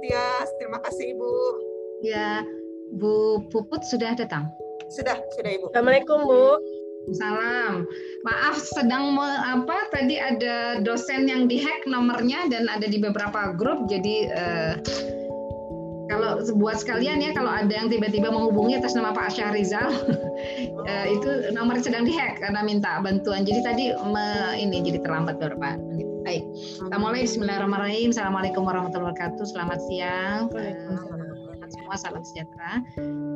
[0.00, 0.48] Tias.
[0.56, 1.32] Terima kasih Ibu.
[2.00, 2.42] Ya,
[2.96, 4.48] Bu Puput sudah datang.
[4.88, 5.66] Sudah, sudah Ibu.
[5.70, 6.46] Assalamualaikum Bu.
[7.16, 7.88] Salam.
[8.22, 13.88] Maaf sedang me, apa tadi ada dosen yang dihack nomornya dan ada di beberapa grup
[13.88, 14.72] jadi eh,
[16.10, 19.94] kalau buat sekalian ya kalau ada yang tiba-tiba menghubungi atas nama Pak Syahrizal
[20.90, 23.46] eh, itu nomor sedang dihack karena minta bantuan.
[23.46, 26.09] Jadi tadi me, ini jadi terlambat beberapa menit.
[26.20, 26.44] Baik.
[26.84, 28.12] Kita mulai Bismillahirrahmanirrahim.
[28.12, 29.44] Assalamualaikum warahmatullahi wabarakatuh.
[29.48, 30.52] Selamat siang.
[30.52, 32.82] Selamat semua salam sejahtera.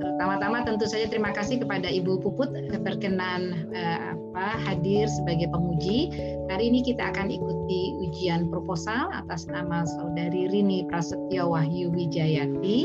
[0.02, 2.50] Pertama-tama tentu saja terima kasih kepada Ibu Puput
[2.82, 6.12] berkenan eh, apa hadir sebagai penguji.
[6.50, 12.78] Hari ini kita akan ikuti ujian proposal atas nama Saudari Rini Prasetyo Wahyu Wijayati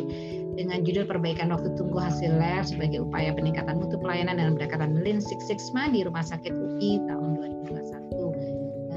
[0.59, 5.23] dengan judul perbaikan waktu tunggu hasil lab sebagai upaya peningkatan mutu pelayanan dan pendekatan Lean
[5.23, 7.39] Six Sigma di Rumah Sakit UI tahun
[7.71, 7.78] 2021.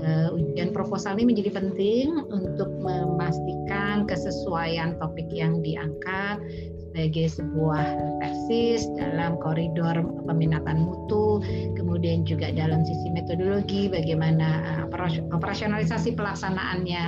[0.02, 6.42] Uh, ujian proposal ini menjadi penting untuk memastikan kesesuaian topik yang diangkat
[6.90, 11.40] sebagai sebuah tesis dalam koridor peminatan mutu,
[11.78, 17.02] kemudian juga dalam sisi metodologi bagaimana uh, operasionalisasi pelaksanaannya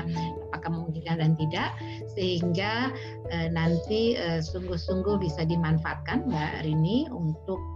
[0.54, 1.74] apakah memungkinkan dan tidak
[2.14, 2.94] sehingga
[3.34, 7.73] uh, nanti uh, sungguh-sungguh bisa dimanfaatkan Mbak Rini untuk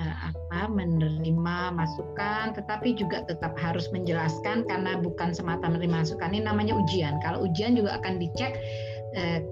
[0.00, 6.74] apa menerima masukan tetapi juga tetap harus menjelaskan karena bukan semata menerima masukan ini namanya
[6.76, 8.56] ujian kalau ujian juga akan dicek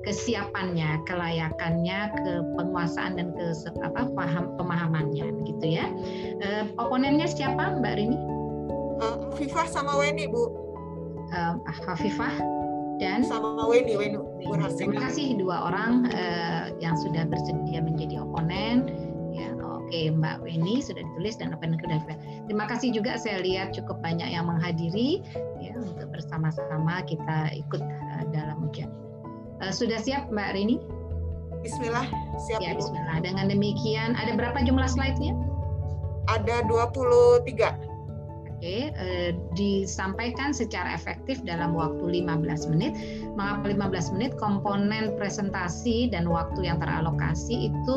[0.06, 3.50] kesiapannya, kelayakannya, kepenguasaan dan ke
[3.82, 5.90] apa paham pemahamannya gitu ya.
[6.38, 8.18] Uh, oponennya siapa Mbak Rini?
[9.02, 10.42] Uh, sama Weni Bu.
[11.34, 11.58] Uh,
[11.90, 12.34] Hafifah
[13.02, 14.18] dan sama Weni Weni.
[14.78, 18.86] Terima kasih dua orang uh, yang sudah bersedia menjadi oponen.
[19.88, 21.96] Oke Mbak Weni sudah ditulis dan oponen sudah
[22.44, 25.24] Terima kasih juga saya lihat cukup banyak yang menghadiri
[25.64, 28.92] ya untuk bersama-sama kita ikut uh, dalam ujian.
[29.64, 30.76] Uh, sudah siap Mbak Rini?
[31.64, 32.04] Bismillah,
[32.36, 32.60] siap.
[32.60, 33.16] Ya, bismillah.
[33.24, 35.32] Dengan demikian, ada berapa jumlah slide-nya?
[36.28, 37.87] Ada 23.
[38.58, 42.90] Oke, eh, disampaikan secara efektif dalam waktu 15 menit.
[43.38, 44.34] Mengapa 15 menit?
[44.34, 47.96] Komponen presentasi dan waktu yang teralokasi itu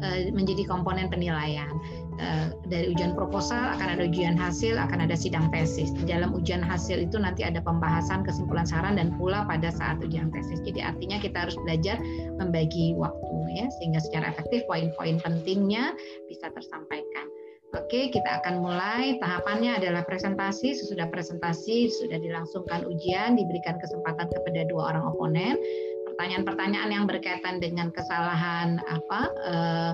[0.00, 1.68] eh, menjadi komponen penilaian.
[2.24, 5.92] Eh, dari ujian proposal akan ada ujian hasil, akan ada sidang tesis.
[5.92, 10.32] Di dalam ujian hasil itu nanti ada pembahasan, kesimpulan saran dan pula pada saat ujian
[10.32, 10.64] tesis.
[10.64, 12.00] Jadi artinya kita harus belajar
[12.40, 15.92] membagi waktu ya sehingga secara efektif poin-poin pentingnya
[16.32, 17.27] bisa tersampaikan.
[17.76, 19.20] Oke, kita akan mulai.
[19.20, 20.72] Tahapannya adalah presentasi.
[20.72, 25.52] Sesudah presentasi sudah dilangsungkan ujian, diberikan kesempatan kepada dua orang oponen.
[26.08, 29.20] Pertanyaan-pertanyaan yang berkaitan dengan kesalahan apa?
[29.44, 29.92] Eh,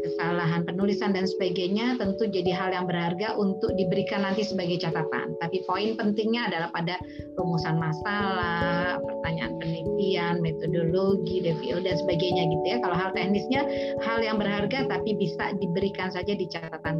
[0.00, 5.36] kesalahan penulisan dan sebagainya tentu jadi hal yang berharga untuk diberikan nanti sebagai catatan.
[5.38, 6.96] Tapi poin pentingnya adalah pada
[7.36, 12.78] rumusan masalah, pertanyaan penelitian, metodologi, DVO dan sebagainya gitu ya.
[12.80, 13.62] Kalau hal teknisnya
[14.02, 16.96] hal yang berharga tapi bisa diberikan saja di catatan.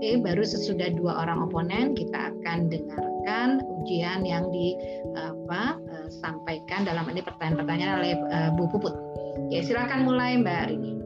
[0.00, 4.72] Oke, baru sesudah dua orang oponen kita akan dengarkan ujian yang di
[5.12, 8.96] apa uh, sampaikan dalam ini pertanyaan-pertanyaan oleh uh, Bu Puput.
[9.52, 10.96] Ya, silakan mulai Mbak Rini.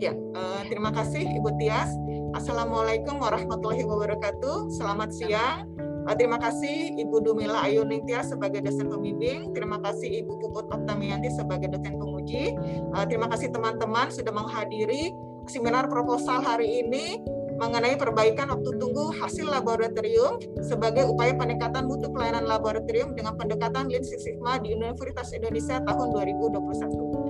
[0.00, 1.92] Ya, uh, terima kasih Ibu Tias.
[2.32, 4.72] Assalamualaikum warahmatullahi wabarakatuh.
[4.72, 5.68] Selamat siang.
[6.16, 9.52] Terima kasih Ibu Dumila Ayu Tias sebagai dosen pembimbing.
[9.52, 12.56] Terima kasih Ibu Puput Oktamianti sebagai dosen penguji.
[13.04, 15.12] Terima kasih teman-teman sudah menghadiri
[15.44, 17.20] seminar proposal hari ini
[17.60, 24.00] mengenai perbaikan waktu tunggu hasil laboratorium sebagai upaya peningkatan mutu pelayanan laboratorium dengan pendekatan Lean
[24.00, 26.08] Six Sigma di Universitas Indonesia tahun
[26.40, 27.29] 2021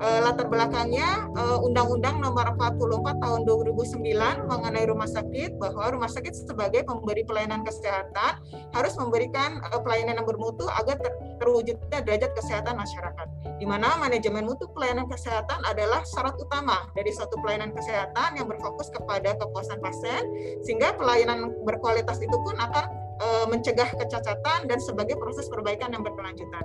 [0.00, 6.34] uh, latar belakangnya uh, Undang-Undang Nomor 44 Tahun 2009 mengenai rumah sakit bahwa rumah sakit
[6.34, 8.42] sebagai pemberi pelayanan kesehatan
[8.74, 13.26] harus memberikan uh, pelayanan yang bermutu agar ter terwujudnya derajat kesehatan masyarakat.
[13.58, 18.88] Di mana manajemen mutu pelayanan kesehatan adalah syarat utama dari suatu pelayanan kesehatan yang berfokus
[18.94, 20.22] kepada kepuasan pasien
[20.62, 23.03] sehingga pelayanan berkualitas itu pun akan
[23.48, 26.64] mencegah kecacatan dan sebagai proses perbaikan yang berkelanjutan.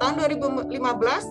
[0.00, 0.72] Tahun 2015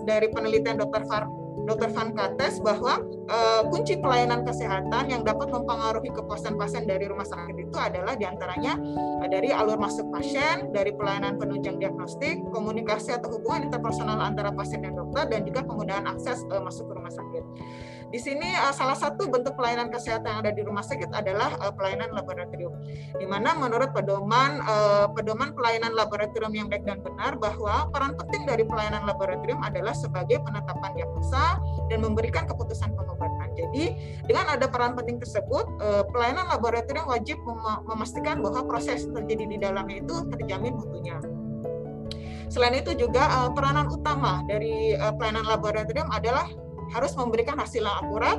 [0.07, 1.03] dari penelitian Dr.
[1.09, 1.25] Far
[1.65, 1.89] Dr.
[1.93, 7.53] Van Kates bahwa uh, kunci pelayanan kesehatan yang dapat mempengaruhi kepuasan pasien dari rumah sakit
[7.53, 8.79] itu adalah di antaranya
[9.21, 14.81] uh, dari alur masuk pasien, dari pelayanan penunjang diagnostik, komunikasi atau hubungan interpersonal antara pasien
[14.81, 17.43] dan dokter, dan juga kemudahan akses uh, masuk ke rumah sakit.
[18.11, 21.71] Di sini uh, salah satu bentuk pelayanan kesehatan yang ada di rumah sakit adalah uh,
[21.71, 22.75] pelayanan laboratorium.
[23.15, 28.43] Di mana menurut pedoman uh, pedoman pelayanan laboratorium yang baik dan benar bahwa peran penting
[28.43, 33.47] dari pelayanan laboratorium adalah sebagai penetapan diagnosa dan memberikan keputusan pengobatan.
[33.55, 33.95] Jadi
[34.27, 35.63] dengan ada peran penting tersebut,
[36.11, 41.15] pelayanan laboratorium wajib mem memastikan bahwa proses terjadi di dalamnya itu terjamin mutunya.
[42.51, 46.47] Selain itu juga peranan utama dari pelayanan laboratorium adalah
[46.91, 48.37] harus memberikan hasil yang akurat,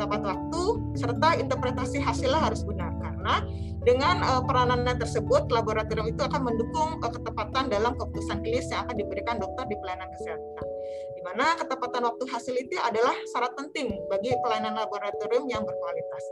[0.00, 0.62] tepat waktu,
[0.96, 2.92] serta interpretasi hasilnya harus benar.
[3.00, 3.44] Karena
[3.84, 8.96] dengan uh, peranannya tersebut, laboratorium itu akan mendukung uh, ketepatan dalam keputusan klinis yang akan
[8.96, 10.79] diberikan dokter di pelayanan kesehatan
[11.14, 16.24] di mana ketepatan waktu hasil itu adalah syarat penting bagi pelayanan laboratorium yang berkualitas.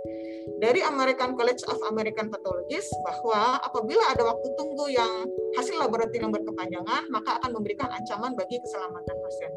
[0.58, 7.08] Dari American College of American Pathologists bahwa apabila ada waktu tunggu yang hasil laboratorium berkepanjangan,
[7.12, 9.52] maka akan memberikan ancaman bagi keselamatan pasien.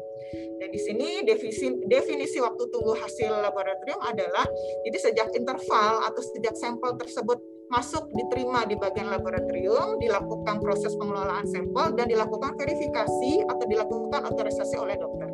[0.62, 4.46] Dan di sini definisi, definisi waktu tunggu hasil laboratorium adalah
[4.88, 7.38] jadi sejak interval atau sejak sampel tersebut
[7.70, 14.76] masuk diterima di bagian laboratorium, dilakukan proses pengelolaan sampel dan dilakukan verifikasi atau dilakukan otorisasi
[14.80, 15.28] oleh dokter.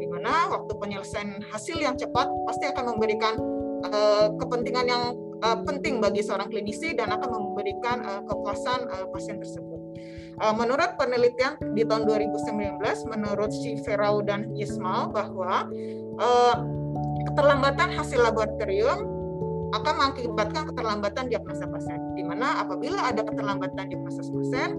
[0.00, 3.34] Di mana waktu penyelesaian hasil yang cepat pasti akan memberikan
[3.86, 5.02] uh, kepentingan yang
[5.44, 9.78] uh, penting bagi seorang klinisi dan akan memberikan uh, kepuasan uh, pasien tersebut.
[10.36, 12.76] Menurut penelitian di tahun 2019,
[13.08, 15.64] menurut Shiverau dan Ismail bahwa
[16.20, 16.56] uh,
[17.32, 19.15] keterlambatan hasil laboratorium
[19.76, 22.00] akan mengakibatkan keterlambatan diagnosa pasien.
[22.16, 24.70] Di mana apabila ada keterlambatan diagnosa pasien,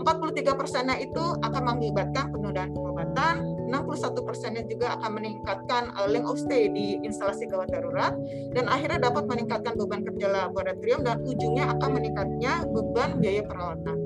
[0.00, 3.34] 43 persennya itu akan mengakibatkan penundaan pengobatan,
[3.68, 8.16] 61 persennya juga akan meningkatkan uh, length of stay di instalasi gawat darurat,
[8.56, 13.96] dan akhirnya dapat meningkatkan beban kerja laboratorium dan ujungnya akan meningkatnya beban biaya perawatan.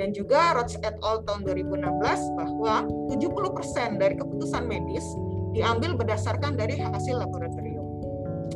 [0.00, 1.22] Dan juga Roach et al.
[1.22, 1.78] tahun 2016
[2.34, 2.74] bahwa
[3.12, 5.04] 70 persen dari keputusan medis
[5.52, 7.71] diambil berdasarkan dari hasil laboratorium.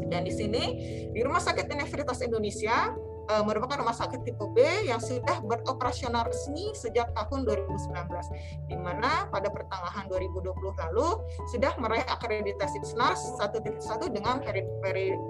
[0.05, 0.65] Dan di sini
[1.11, 2.93] di Rumah Sakit Universitas Indonesia
[3.31, 9.27] uh, merupakan rumah sakit tipe B yang sudah beroperasional resmi sejak tahun 2019, di mana
[9.31, 11.09] pada pertengahan 2020 lalu
[11.51, 13.83] sudah meraih akreditasi SNARS 1.1
[14.15, 14.43] dengan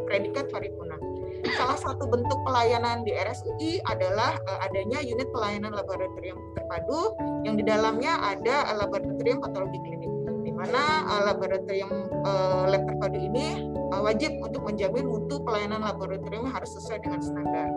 [0.07, 0.97] predikat paripurna.
[1.57, 7.15] Salah satu bentuk pelayanan di RSUI adalah uh, adanya unit pelayanan laboratorium terpadu
[7.47, 9.96] yang di dalamnya ada laboratorium patologi klinik
[10.57, 16.73] mana uh, laboratorium uh, lab terpadu ini uh, wajib untuk menjamin mutu pelayanan laboratorium harus
[16.81, 17.69] sesuai dengan standar.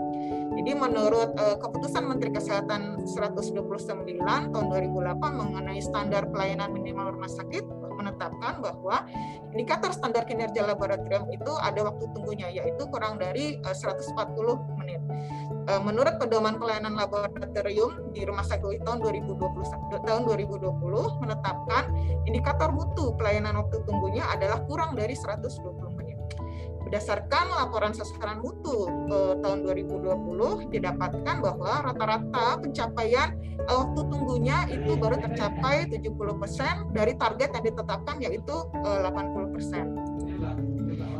[0.55, 3.51] Jadi menurut uh, keputusan Menteri Kesehatan 129
[4.23, 9.03] tahun 2008 mengenai standar pelayanan minimal rumah sakit menetapkan bahwa
[9.51, 14.15] indikator standar kinerja laboratorium itu ada waktu tunggunya yaitu kurang dari uh, 140
[14.79, 15.01] menit.
[15.69, 19.37] Eh, menurut pedoman pelayanan laboratorium di Rumah Sakit tahun 2020
[20.01, 20.65] tahun 2020
[21.21, 21.83] menetapkan
[22.25, 25.88] indikator mutu pelayanan waktu tunggunya adalah kurang dari 120 menit.
[26.79, 34.95] Berdasarkan laporan sasaran mutu eh, tahun 2020 didapatkan bahwa rata-rata pencapaian eh, waktu tunggunya itu
[34.95, 38.55] baru tercapai 70% dari target yang ditetapkan yaitu
[38.85, 40.09] eh, 80%.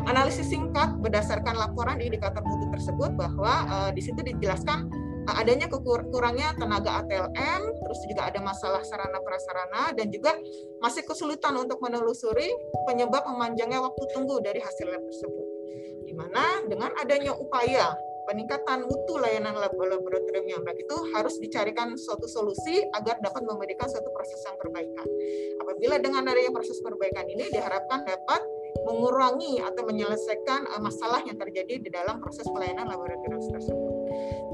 [0.08, 4.88] Analisis singkat berdasarkan laporan indikator mutu tersebut bahwa uh, di situ dijelaskan
[5.28, 10.34] uh, adanya kekurangnya tenaga ATLM, terus juga ada masalah sarana prasarana dan juga
[10.80, 12.48] masih kesulitan untuk menelusuri
[12.88, 15.49] penyebab memanjangnya waktu tunggu dari hasil lab tersebut.
[16.20, 17.96] Mana dengan adanya upaya
[18.30, 24.12] peningkatan mutu layanan laboratorium yang baik itu harus dicarikan suatu solusi agar dapat memberikan suatu
[24.14, 25.08] proses yang perbaikan.
[25.64, 28.42] Apabila dengan adanya proses perbaikan ini diharapkan dapat
[28.86, 33.94] mengurangi atau menyelesaikan uh, masalah yang terjadi di dalam proses pelayanan laboratorium tersebut.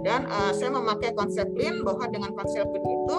[0.07, 3.17] Dan uh, saya memakai konsep Lean bahwa dengan konsep Lean itu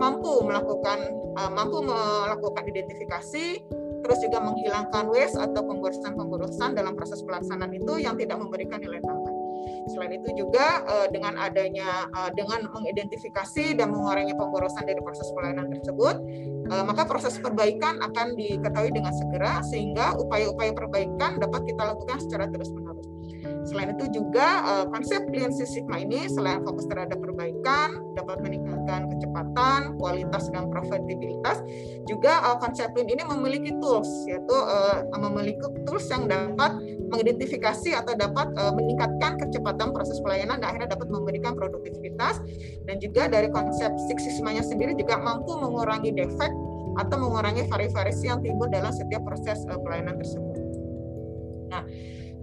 [0.00, 0.98] mampu melakukan
[1.36, 3.60] uh, mampu melakukan identifikasi
[4.08, 9.36] terus juga menghilangkan waste atau pemborosan-pemborosan dalam proses pelaksanaan itu yang tidak memberikan nilai tambah.
[9.92, 10.80] Selain itu juga
[11.12, 16.16] dengan adanya dengan mengidentifikasi dan mengurangi pemborosan dari proses pelayanan tersebut,
[16.72, 22.48] uh, maka proses perbaikan akan diketahui dengan segera sehingga upaya-upaya perbaikan dapat kita lakukan secara
[22.48, 22.87] terus-menerus.
[23.68, 29.12] Selain itu juga uh, konsep Lean Six Sigma ini selain fokus terhadap perbaikan, dapat meningkatkan
[29.12, 31.60] kecepatan, kualitas dan profitabilitas,
[32.08, 36.80] juga uh, konsep Lean ini memiliki tools yaitu uh, memiliki tools yang dapat
[37.12, 42.40] mengidentifikasi atau dapat uh, meningkatkan kecepatan proses pelayanan dan akhirnya dapat memberikan produktivitas
[42.88, 46.52] dan juga dari konsep Six Sigma-nya sendiri juga mampu mengurangi defek
[46.98, 50.56] atau mengurangi variasi yang timbul dalam setiap proses pelayanan tersebut.
[51.68, 51.84] Nah,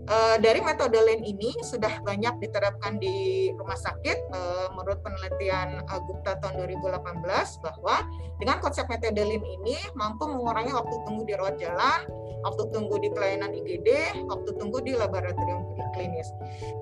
[0.05, 5.97] Uh, dari metode lain ini sudah banyak diterapkan di rumah sakit uh, menurut penelitian uh,
[6.05, 7.25] Gupta tahun 2018
[7.65, 8.05] bahwa
[8.37, 12.05] dengan konsep metode lain ini mampu mengurangi waktu tunggu di rawat jalan,
[12.45, 13.89] waktu tunggu di pelayanan IGD,
[14.29, 16.29] waktu tunggu di laboratorium klinis.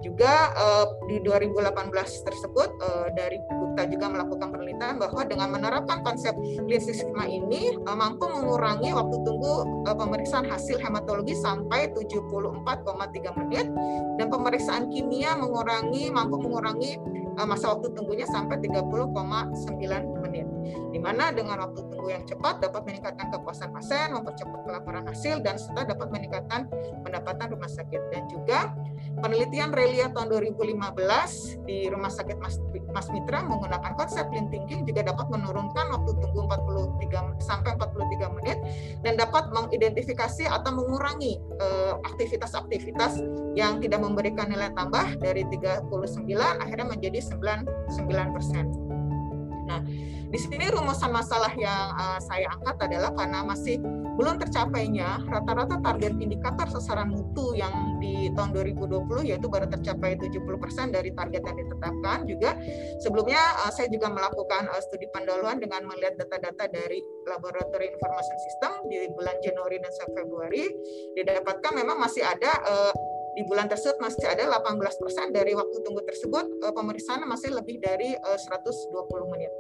[0.03, 0.51] Juga
[1.06, 1.94] di 2018
[2.25, 2.70] tersebut
[3.13, 6.34] dari Gupta juga melakukan penelitian bahwa dengan menerapkan konsep
[6.65, 11.94] Six Sigma ini mampu mengurangi waktu tunggu pemeriksaan hasil hematologi sampai
[13.13, 13.67] 74,3 menit
[14.17, 16.98] dan pemeriksaan kimia mengurangi mampu mengurangi
[17.38, 20.48] uh, masa waktu tunggunya sampai 30,9 menit.
[20.91, 25.60] Di mana dengan waktu tunggu yang cepat dapat meningkatkan kepuasan pasien, mempercepat pelaporan hasil, dan
[25.60, 26.67] serta dapat meningkatkan
[27.03, 28.01] pendapatan rumah sakit.
[28.13, 28.74] Dan juga
[29.22, 32.58] penelitian Relia tahun 2015 di Rumah Sakit Mas,
[32.89, 38.58] Mas Mitra menggunakan konsep lean thinking juga dapat menurunkan waktu tunggu 43 sampai 43 menit
[39.05, 45.89] dan dapat mengidentifikasi atau mengurangi eh, aktivitas-aktivitas uh, yang tidak memberikan nilai tambah dari 39
[46.38, 48.92] akhirnya menjadi 99 persen.
[49.74, 49.82] Nah,
[50.30, 53.82] di sini rumusan masalah yang uh, saya angkat adalah karena masih
[54.13, 60.94] belum tercapainya rata-rata target indikator sasaran mutu yang di tahun 2020 yaitu baru tercapai 70%
[60.94, 62.53] dari target yang ditetapkan juga.
[63.01, 68.72] Sebelumnya uh, saya juga melakukan uh, studi pendahuluan dengan melihat data-data dari Laboratory Information System
[68.89, 70.70] di bulan Januari dan Februari.
[71.18, 72.94] Didapatkan memang masih ada uh,
[73.33, 78.13] di bulan tersebut masih ada 18% dari waktu tunggu tersebut uh, pemeriksaan masih lebih dari
[78.13, 79.51] uh, 120 menit.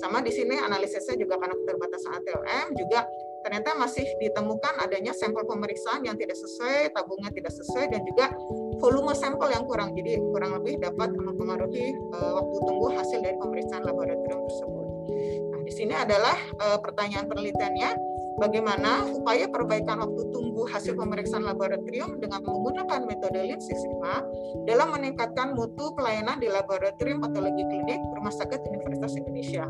[0.00, 3.04] Sama di sini analisisnya juga karena keterbatasan ATLM juga
[3.46, 8.34] ternyata masih ditemukan adanya sampel pemeriksaan yang tidak sesuai, tabungnya tidak sesuai dan juga
[8.82, 9.94] volume sampel yang kurang.
[9.94, 14.86] Jadi kurang lebih dapat mempengaruhi uh, waktu tunggu hasil dari pemeriksaan laboratorium tersebut.
[15.54, 16.36] Nah, di sini adalah
[16.84, 23.82] pertanyaan penelitiannya bagaimana upaya perbaikan waktu tunggu hasil pemeriksaan laboratorium dengan menggunakan metode Lean Six
[23.82, 24.22] Sigma
[24.64, 29.66] dalam meningkatkan mutu pelayanan di laboratorium patologi klinik Rumah Sakit Universitas Indonesia.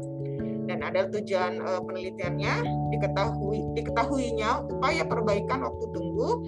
[0.68, 2.60] Dan ada tujuan uh, penelitiannya
[2.92, 6.44] diketahui diketahuinya upaya perbaikan waktu tunggu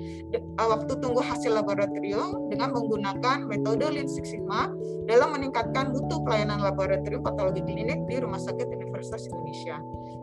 [0.60, 4.68] uh, waktu tunggu hasil laboratorium dengan menggunakan metode Lean Six Sigma
[5.08, 9.80] dalam meningkatkan mutu pelayanan laboratorium patologi klinik di Rumah Sakit Universitas Indonesia.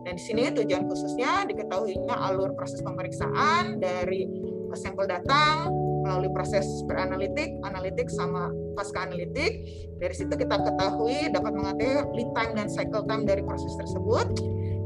[0.08, 4.24] Dan di sini tujuan khususnya diketahuinya alur proses pemeriksaan dari
[4.72, 5.68] sampel datang
[6.00, 8.48] melalui proses peranalitik, analitik sama
[8.80, 9.68] pasca analitik.
[10.00, 14.32] Dari situ kita ketahui dapat mengetahui lead time dan cycle time dari proses tersebut.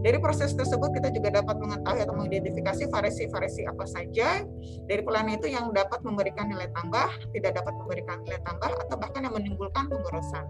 [0.02, 4.42] Dari proses tersebut kita juga dapat mengetahui atau mengidentifikasi variasi-variasi apa saja
[4.90, 9.22] dari pelayanan itu yang dapat memberikan nilai tambah, tidak dapat memberikan nilai tambah, atau bahkan
[9.30, 10.50] yang menimbulkan pemborosan.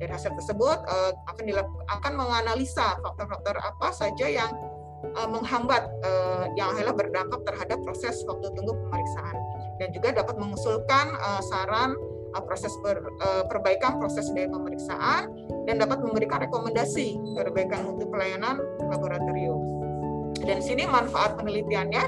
[0.00, 1.44] Dari hasil tersebut uh, akan
[1.92, 4.48] akan menganalisa faktor-faktor apa saja yang
[5.12, 9.36] uh, menghambat uh, yang adalah berdampak terhadap proses waktu tunggu pemeriksaan
[9.76, 11.12] dan juga dapat mengusulkan
[11.44, 11.92] saran
[12.44, 15.32] proses per, uh, perbaikan proses dari pemeriksaan
[15.64, 18.60] dan dapat memberikan rekomendasi perbaikan mutu pelayanan
[18.92, 19.76] laboratorium.
[20.36, 22.02] Dan sini manfaat penelitiannya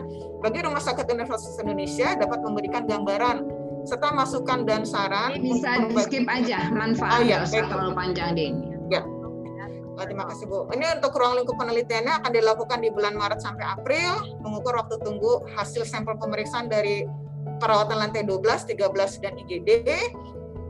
[0.44, 3.48] bagi Rumah Sakit Universitas Indonesia dapat memberikan gambaran
[3.88, 5.40] serta masukan dan saran.
[5.40, 8.68] Bisa di skip aja manfaat oh, ya, terlalu panjang deh ini.
[8.92, 9.02] Ya.
[9.98, 10.70] Oh, terima kasih Bu.
[10.70, 15.42] Ini untuk ruang lingkup penelitiannya akan dilakukan di bulan Maret sampai April, mengukur waktu tunggu
[15.58, 17.02] hasil sampel pemeriksaan dari
[17.58, 18.40] perawatan lantai 12,
[18.74, 19.70] 13, dan IGD,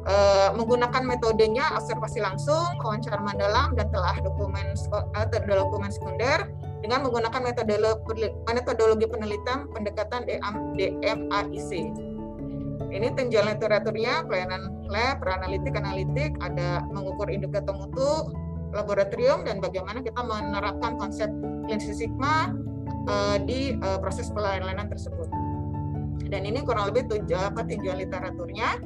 [0.09, 6.49] Uh, menggunakan metodenya observasi langsung, wawancara mendalam, dan telah dokumen uh, dokumen sekunder
[6.80, 7.45] dengan menggunakan
[8.49, 11.71] metodologi, penelitian pendekatan DMAIC.
[12.88, 18.33] Ini tinjauan literaturnya, pelayanan lab, analitik, analitik, ada mengukur indikator mutu,
[18.73, 21.28] laboratorium, dan bagaimana kita menerapkan konsep
[21.68, 22.57] Lean Six Sigma
[23.12, 25.28] uh, di uh, proses pelayanan tersebut.
[26.28, 28.76] Dan ini kurang lebih tujuh, apa, tinjauan literaturnya.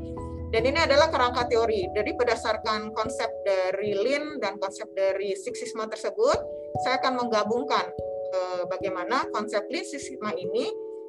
[0.53, 1.89] Dan ini adalah kerangka teori.
[1.97, 6.39] Jadi berdasarkan konsep dari Lean dan konsep dari Six tersebut,
[6.85, 7.89] saya akan menggabungkan
[8.37, 10.67] uh, bagaimana konsep Lean Six ini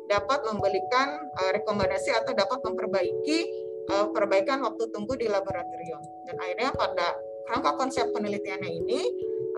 [0.07, 3.39] dapat memberikan uh, rekomendasi atau dapat memperbaiki
[3.91, 6.01] uh, perbaikan waktu tunggu di laboratorium.
[6.23, 7.07] Dan akhirnya pada
[7.47, 9.01] kerangka konsep penelitiannya ini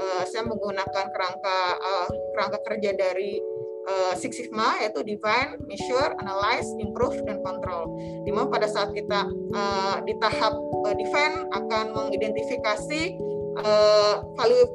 [0.01, 3.38] uh, saya menggunakan kerangka uh, kerangka kerja dari
[3.86, 7.89] uh, Six Sigma yaitu define, measure, analyze, improve dan control.
[8.25, 13.18] Di mana pada saat kita uh, di tahap uh, define akan mengidentifikasi
[13.62, 14.15] uh,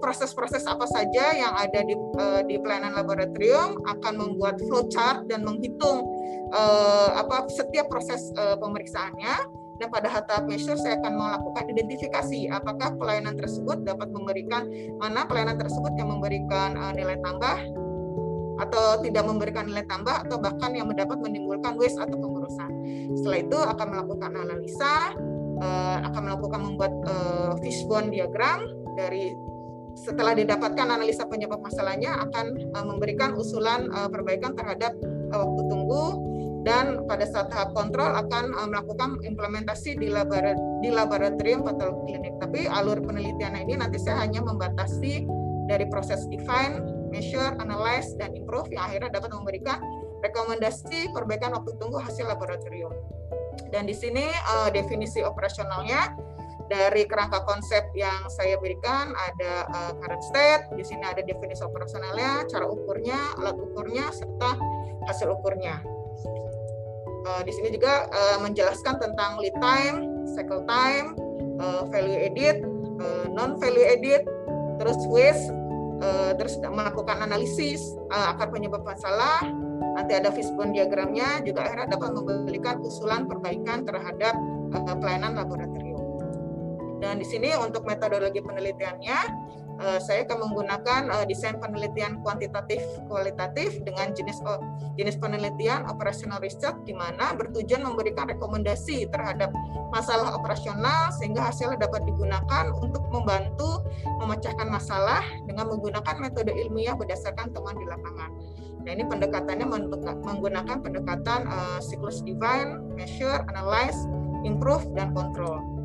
[0.00, 6.06] proses-proses apa saja yang ada di, uh, di pelayanan laboratorium akan membuat flowchart dan menghitung
[6.54, 9.34] uh, apa setiap proses uh, pemeriksaannya
[9.80, 14.68] dan pada tahap measure saya akan melakukan identifikasi apakah pelayanan tersebut dapat memberikan
[15.00, 17.56] mana pelayanan tersebut yang memberikan nilai tambah
[18.60, 22.70] atau tidak memberikan nilai tambah atau bahkan yang mendapat menimbulkan waste atau pengurusan.
[23.16, 25.16] Setelah itu akan melakukan analisa
[25.60, 28.64] uh, akan melakukan membuat uh, fishbone diagram
[28.96, 29.32] dari
[29.98, 34.96] setelah didapatkan analisa penyebab masalahnya akan uh, memberikan usulan perbaikan terhadap
[35.30, 36.20] waktu tunggu
[36.60, 40.52] dan pada saat tahap kontrol akan melakukan implementasi di, labora
[40.84, 42.36] di laboratorium patologi klinik.
[42.36, 45.24] Tapi alur penelitian ini nanti saya hanya membatasi
[45.72, 49.82] dari proses define, measure, analyze, dan improve yang akhirnya dapat memberikan
[50.22, 52.94] rekomendasi perbaikan waktu tunggu hasil laboratorium.
[53.74, 56.14] Dan di sini uh, definisi operasionalnya
[56.70, 62.46] dari kerangka konsep yang saya berikan ada uh, current state, di sini ada definisi operasionalnya,
[62.46, 64.54] cara ukurnya, alat ukurnya, serta
[65.10, 65.82] hasil ukurnya.
[67.26, 71.18] Uh, di sini juga uh, menjelaskan tentang lead time, cycle time,
[71.58, 72.62] uh, value edit,
[73.02, 74.22] uh, non value edit,
[74.78, 75.50] terus waste,
[76.00, 79.44] uh, terus melakukan analisis uh, akar penyebab masalah,
[79.96, 84.34] nanti ada fishbone diagramnya, juga akhirnya dapat memberikan usulan perbaikan terhadap
[84.74, 86.00] uh, pelayanan laboratorium.
[87.00, 89.18] Dan di sini untuk metodologi penelitiannya,
[89.80, 94.38] uh, saya akan menggunakan uh, desain penelitian kuantitatif kualitatif dengan jenis
[94.94, 99.50] jenis penelitian operational research di mana bertujuan memberikan rekomendasi terhadap
[99.90, 103.82] masalah operasional sehingga hasilnya dapat digunakan untuk membantu
[104.22, 108.30] memecahkan masalah dengan menggunakan metode ilmiah berdasarkan temuan di lapangan.
[108.80, 109.66] Nah ini pendekatannya
[110.24, 113.96] menggunakan pendekatan uh, siklus divine, measure, analyze,
[114.44, 115.79] improve, dan control.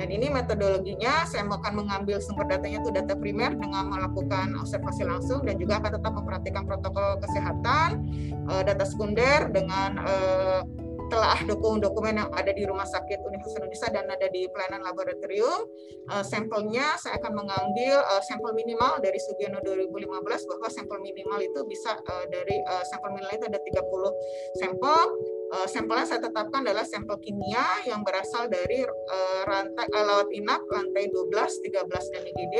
[0.00, 5.44] Dan ini metodologinya saya akan mengambil sumber datanya itu data primer dengan melakukan observasi langsung
[5.44, 8.08] dan juga akan tetap memperhatikan protokol kesehatan,
[8.48, 10.64] eh, data sekunder dengan eh,
[11.12, 15.66] telah dokumen-dokumen yang ada di Rumah Sakit Universitas Indonesia dan ada di pelayanan laboratorium.
[16.06, 21.98] Uh, sampelnya saya akan mengambil sampel minimal dari Sugiono 2015 bahwa sampel minimal itu bisa
[22.30, 25.06] dari sampel minimal itu ada 30 sampel
[25.50, 31.10] uh, sampelnya saya tetapkan adalah sampel kimia yang berasal dari uh, rantai uh, inap lantai
[31.10, 32.56] 12, 13 dan IGD.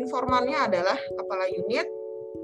[0.00, 1.88] Informannya adalah kepala unit,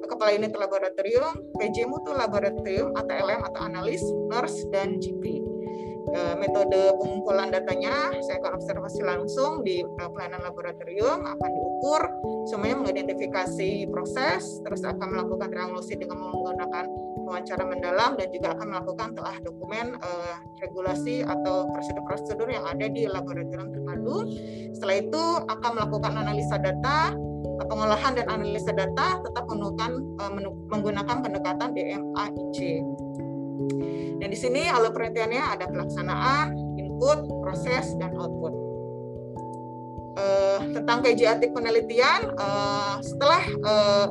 [0.08, 4.02] kepala unit laboratorium, PJ mutu laboratorium, atau LM atau analis,
[4.32, 5.44] nurse dan GP.
[6.16, 12.02] Metode pengumpulan datanya saya akan observasi langsung di pelayanan laboratorium akan diukur
[12.46, 16.86] semuanya mengidentifikasi proses terus akan melakukan triangulasi dengan menggunakan
[17.26, 23.10] wawancara mendalam dan juga akan melakukan telah dokumen uh, regulasi atau prosedur-prosedur yang ada di
[23.10, 24.30] laboratorium terpadu.
[24.78, 27.12] Setelah itu akan melakukan analisa data,
[27.66, 29.90] pengolahan dan analisa data tetap menggunakan
[30.22, 30.32] uh,
[30.70, 32.58] menggunakan pendekatan DMA-IC.
[34.22, 38.54] Dan di sini alur penelitiannya ada pelaksanaan, input, proses, dan output.
[40.16, 44.06] Uh, tentang KJ penelitian, uh, setelah uh,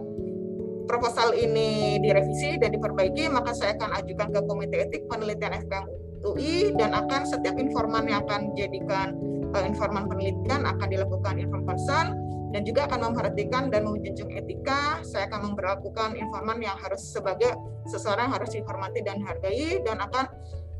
[0.85, 5.85] proposal ini direvisi dan diperbaiki, maka saya akan ajukan ke Komite Etik Penelitian FKM
[6.25, 9.13] UI dan akan setiap informan yang akan dijadikan
[9.53, 12.07] uh, informan penelitian akan dilakukan inform concern
[12.49, 15.03] dan juga akan memperhatikan dan menjunjung etika.
[15.05, 17.53] Saya akan memperlakukan informan yang harus sebagai
[17.85, 20.25] seseorang harus dihormati dan dihargai dan akan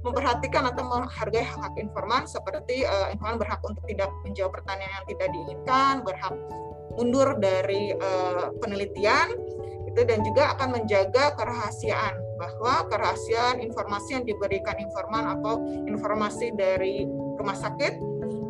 [0.06, 5.28] memperhatikan atau menghargai hak-hak informan seperti uh, informan berhak untuk tidak menjawab pertanyaan yang tidak
[5.34, 6.34] diinginkan, berhak
[6.96, 9.34] mundur dari uh, penelitian,
[9.96, 17.08] itu dan juga akan menjaga kerahasiaan bahwa kerahasiaan informasi yang diberikan informan atau informasi dari
[17.40, 17.96] rumah sakit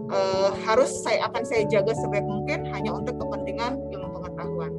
[0.10, 4.73] eh, harus saya akan saya jaga sebaik mungkin hanya untuk kepentingan ilmu pengetahuan.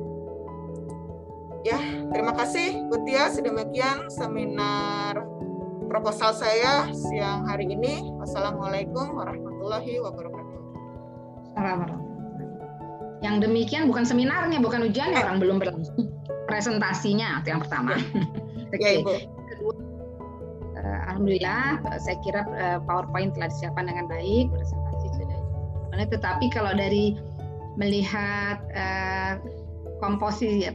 [1.63, 1.79] Ya,
[2.11, 3.31] terima kasih Bu Tia.
[3.31, 5.23] Sedemikian seminar
[5.87, 8.11] proposal saya siang hari ini.
[8.19, 10.59] Wassalamualaikum warahmatullahi wabarakatuh.
[11.55, 12.06] Assalamualaikum.
[13.25, 15.25] Yang demikian bukan seminarnya, bukan ujiannya, eh.
[15.25, 16.13] orang belum berlangsung
[16.47, 17.97] presentasinya itu yang pertama.
[18.75, 18.77] Oke.
[18.77, 18.97] Okay.
[19.03, 19.75] Ya, Kedua,
[20.79, 21.63] uh, alhamdulillah
[22.03, 25.41] saya kira uh, PowerPoint telah disiapkan dengan baik, presentasi sudah.
[25.97, 27.17] Tetapi kalau dari
[27.81, 29.41] melihat uh,
[29.97, 30.69] komposisi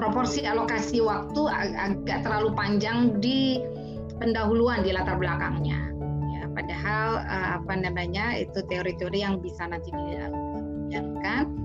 [0.00, 3.60] proporsi alokasi waktu ag agak terlalu panjang di
[4.16, 5.92] pendahuluan di latar belakangnya.
[6.32, 10.42] Ya, padahal uh, apa namanya itu teori-teori yang bisa nanti dijalankan
[10.92, 11.61] Eh,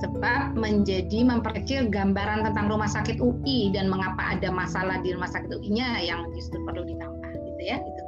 [0.00, 5.52] sebab menjadi memperkecil gambaran tentang rumah sakit UI dan mengapa ada masalah di rumah sakit
[5.52, 8.02] UI-nya yang justru perlu ditambah gitu ya itu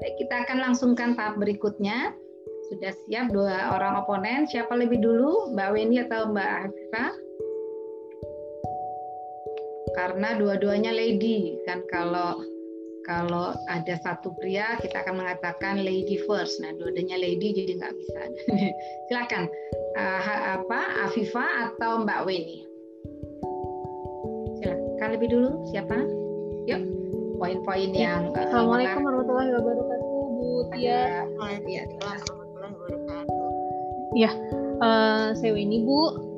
[0.00, 2.16] Baik, kita akan langsungkan tahap berikutnya.
[2.72, 4.48] Sudah siap dua orang oponen.
[4.48, 7.12] Siapa lebih dulu, Mbak Weni atau Mbak Afifah?
[9.92, 12.40] Karena dua-duanya lady kan kalau
[13.10, 16.62] kalau ada satu pria kita akan mengatakan lady first.
[16.62, 18.22] Nah, dua-duanya lady jadi nggak bisa.
[19.10, 19.50] Silakan
[19.98, 22.62] uh, apa Afifa atau Mbak Weni.
[24.62, 25.98] Silakan lebih dulu siapa?
[26.70, 26.80] Yuk
[27.42, 28.14] poin-poin ya.
[28.14, 28.22] yang.
[28.30, 31.02] Uh, Assalamualaikum warahmatullahi wabarakatuh, Bu Tia.
[31.34, 33.48] Waalaikumsalam warahmatullahi wabarakatuh.
[34.14, 34.30] Ya,
[34.78, 36.30] uh, saya Weni Bu.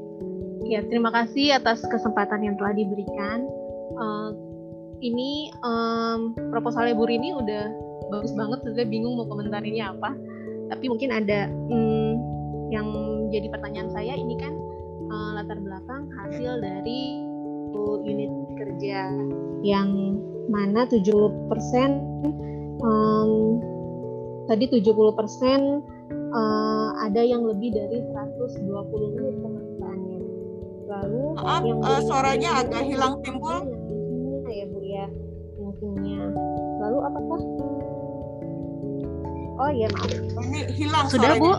[0.65, 3.45] Ya, terima kasih atas kesempatan yang telah diberikan.
[3.93, 4.52] Uh,
[5.03, 7.65] ini um, proposal Bu ini udah
[8.15, 10.15] bagus banget, sudah bingung mau komentarinya apa.
[10.71, 12.17] Tapi mungkin ada um,
[12.73, 12.87] yang
[13.35, 14.55] jadi pertanyaan saya ini kan
[15.11, 17.21] uh, latar belakang hasil dari
[18.05, 19.09] unit kerja
[19.65, 20.21] yang
[20.53, 21.03] mana 70%
[22.83, 23.31] um,
[24.51, 24.83] tadi 70%
[26.33, 30.19] uh, ada yang lebih dari 120 menit pemeriksaannya.
[30.93, 33.82] Lalu Maaf, yang uh, suaranya agak hilang timbul.
[35.03, 35.19] Ya Bu
[35.59, 36.23] ya, mungkinnya.
[36.83, 37.41] Lalu apakah?
[39.63, 40.11] Oh iya maaf.
[40.11, 41.35] Ini hilang Sudah.
[41.39, 41.53] Bu?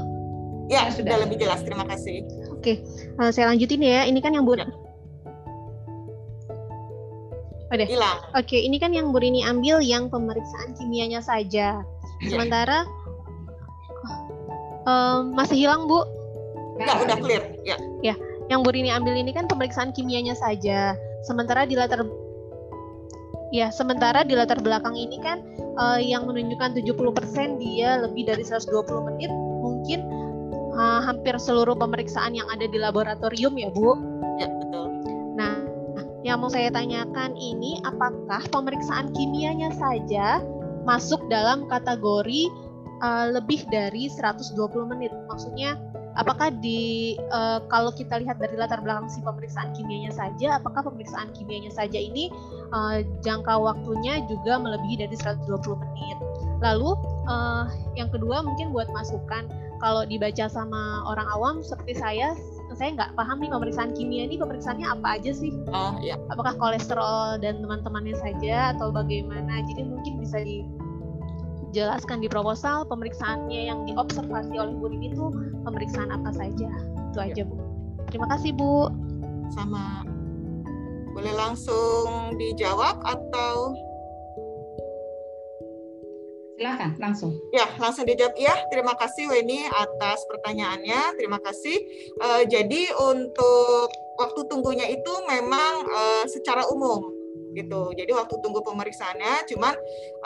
[0.72, 1.60] Ya, sudah lebih jelas.
[1.68, 2.24] Terima kasih.
[2.56, 2.80] Oke,
[3.20, 4.08] uh, saya lanjutin ya.
[4.08, 4.56] Ini kan yang Bu.
[4.56, 4.68] Ya.
[7.74, 7.86] Oke.
[7.90, 8.18] Hilang.
[8.38, 11.84] Oke, ini kan yang Bu Rini ambil yang pemeriksaan kimianya saja.
[11.84, 12.28] Ya.
[12.32, 12.88] Sementara
[14.88, 16.06] um, masih hilang Bu.
[16.80, 17.44] Enggak, udah clear.
[17.68, 17.76] Ya.
[18.48, 20.96] Yang Bu Rini ambil ini kan pemeriksaan kimianya saja.
[21.28, 22.08] Sementara di latar
[23.54, 25.46] Ya, sementara di latar belakang ini kan
[25.78, 28.66] uh, yang menunjukkan 70% dia lebih dari 120
[29.14, 29.30] menit,
[29.62, 30.02] mungkin
[30.74, 33.94] uh, hampir seluruh pemeriksaan yang ada di laboratorium ya, Bu.
[34.42, 34.90] Ya, betul.
[35.38, 35.54] Nah,
[36.26, 40.42] yang mau saya tanyakan ini apakah pemeriksaan kimianya saja
[40.90, 42.50] masuk dalam kategori
[43.06, 44.58] uh, lebih dari 120
[44.98, 45.14] menit?
[45.30, 45.78] Maksudnya
[46.14, 51.34] apakah di uh, kalau kita lihat dari latar belakang si pemeriksaan kimianya saja, apakah pemeriksaan
[51.34, 52.30] kimianya saja ini
[52.74, 55.50] uh, jangka waktunya juga melebihi dari 120
[55.82, 56.18] menit?
[56.62, 56.96] Lalu
[57.28, 57.66] uh,
[57.98, 59.50] yang kedua mungkin buat masukan
[59.84, 62.32] kalau dibaca sama orang awam seperti saya,
[62.72, 65.52] saya nggak paham nih pemeriksaan kimia ini pemeriksaannya apa aja sih?
[65.76, 66.16] Oh, ya.
[66.32, 69.60] Apakah kolesterol dan teman-temannya saja atau bagaimana?
[69.68, 70.64] Jadi mungkin bisa di
[71.74, 75.34] jelaskan di proposal pemeriksaannya yang diobservasi oleh Bu Rini itu
[75.66, 76.70] pemeriksaan apa saja.
[77.12, 77.58] Itu aja Bu.
[78.14, 78.94] Terima kasih Bu.
[79.52, 80.06] Sama.
[81.14, 83.74] Boleh langsung dijawab atau?
[86.58, 87.34] Silakan langsung.
[87.50, 88.38] Ya langsung dijawab.
[88.38, 91.18] Ya terima kasih Weni atas pertanyaannya.
[91.18, 91.76] Terima kasih.
[92.22, 93.90] Uh, jadi untuk
[94.22, 97.13] waktu tunggunya itu memang uh, secara umum
[97.54, 97.94] gitu.
[97.94, 99.74] Jadi waktu tunggu pemeriksaannya, cuman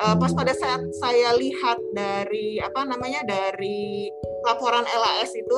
[0.02, 4.10] uh, pas pada saat saya lihat dari apa namanya dari
[4.48, 5.58] laporan LAS itu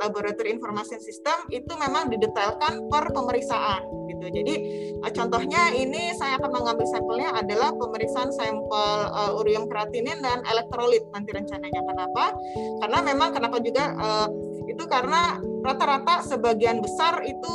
[0.00, 4.26] Laboratory Information System itu memang didetailkan per pemeriksaan gitu.
[4.32, 4.54] Jadi
[5.04, 11.04] uh, contohnya ini saya akan mengambil sampelnya adalah pemeriksaan sampel uh, urium kreatinin dan elektrolit
[11.12, 11.80] nanti rencananya.
[11.84, 12.24] Kenapa?
[12.80, 14.28] Karena memang kenapa juga uh,
[14.66, 17.54] itu karena rata-rata sebagian besar itu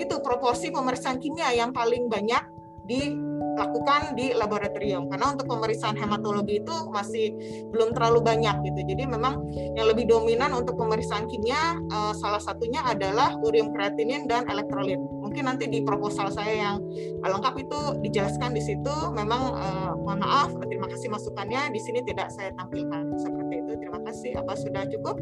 [0.00, 2.40] itu proporsi pemeriksaan kimia yang paling banyak
[2.88, 5.08] dilakukan di laboratorium.
[5.10, 7.32] Karena untuk pemeriksaan hematologi itu masih
[7.70, 8.80] belum terlalu banyak gitu.
[8.94, 9.44] Jadi memang
[9.76, 14.98] yang lebih dominan untuk pemeriksaan kimia uh, salah satunya adalah urium kreatinin dan elektrolit.
[14.98, 16.76] Mungkin nanti di proposal saya yang
[17.20, 18.96] lengkap itu dijelaskan di situ.
[19.12, 21.70] Memang uh, mohon maaf terima kasih masukannya.
[21.70, 23.72] Di sini tidak saya tampilkan seperti itu.
[23.76, 24.30] Terima kasih.
[24.40, 25.16] Apa sudah cukup?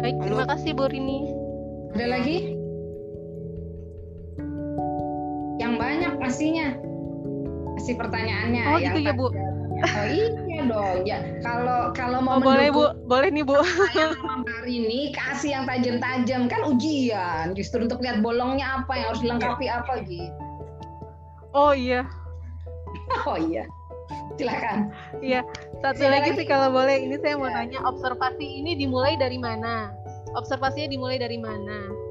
[0.00, 0.24] Baik Halo.
[0.24, 1.28] terima kasih Bu Rini.
[1.92, 2.59] Ada lagi
[5.60, 6.72] yang banyak pastinya.
[7.76, 9.28] Masih pertanyaannya oh gitu ya bu?
[9.80, 10.96] oh iya dong.
[11.04, 12.96] Ya kalau kalau mau oh, boleh bu.
[13.04, 13.60] Boleh nih bu.
[13.60, 16.48] hari ini kasih yang tajam-tajam.
[16.48, 17.52] Kan ujian.
[17.52, 20.32] Justru untuk lihat bolongnya apa yang harus dilengkapi apa gitu
[21.54, 22.06] oh iya.
[23.26, 23.66] Oh iya.
[24.38, 24.90] Silakan.
[25.18, 25.42] Iya.
[25.82, 27.06] Satu lagi sih kalau boleh.
[27.06, 27.62] Ini saya mau ya.
[27.62, 29.90] tanya observasi ini dimulai dari mana?
[30.38, 32.09] Observasinya dimulai dari mana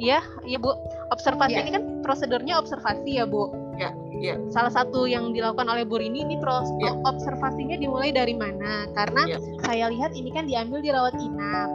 [0.00, 0.72] Iya, iya Bu.
[1.12, 1.62] Observasi ya.
[1.62, 3.52] ini kan prosedurnya observasi ya Bu.
[3.76, 4.34] Ya, ya.
[4.48, 6.96] Salah satu yang dilakukan oleh Bu Rini ini pros ya.
[7.04, 8.88] observasinya dimulai dari mana?
[8.96, 9.38] Karena ya.
[9.68, 11.70] saya lihat ini kan diambil di rawat inap.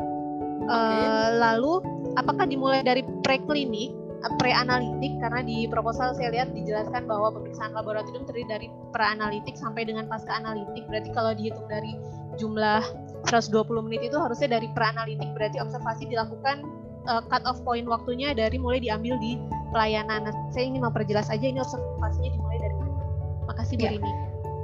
[0.66, 1.06] Okay.
[1.06, 1.74] Uh, lalu
[2.18, 3.94] apakah dimulai dari preklinik,
[4.42, 5.14] preanalitik?
[5.22, 10.34] Karena di proposal saya lihat dijelaskan bahwa pemeriksaan laboratorium terdiri dari preanalitik sampai dengan pasca
[10.34, 10.90] analitik.
[10.90, 11.94] Berarti kalau dihitung dari
[12.42, 12.82] jumlah
[13.30, 18.58] 120 menit itu harusnya dari preanalitik berarti observasi dilakukan uh, cut off point waktunya dari
[18.58, 19.38] mulai diambil di
[19.74, 20.30] pelayanan.
[20.30, 22.94] Nah, saya ingin memperjelas aja ini observasinya dimulai dari mana.
[23.50, 23.92] Makasih Bu ya.
[23.98, 24.14] Rini.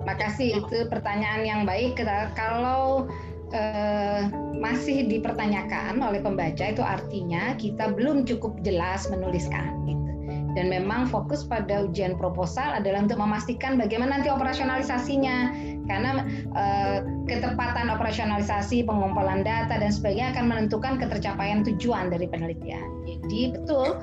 [0.01, 0.57] Makasih ya.
[0.65, 2.01] itu pertanyaan yang baik.
[2.33, 3.05] Kalau
[3.53, 4.21] uh,
[4.57, 10.11] masih dipertanyakan oleh pembaca itu artinya kita belum cukup jelas menuliskan gitu.
[10.51, 15.55] Dan memang fokus pada ujian proposal adalah untuk memastikan bagaimana nanti operasionalisasinya
[15.91, 16.11] karena
[16.55, 22.87] uh, ketepatan operasionalisasi, pengumpulan data dan sebagainya akan menentukan ketercapaian tujuan dari penelitian.
[23.03, 23.99] Jadi betul,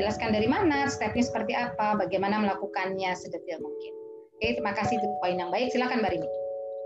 [0.00, 3.92] jelaskan dari mana, stepnya seperti apa, bagaimana melakukannya sedetail mungkin.
[4.36, 5.72] Oke, terima kasih itu poin yang baik.
[5.72, 6.28] Silakan Mbak Rini.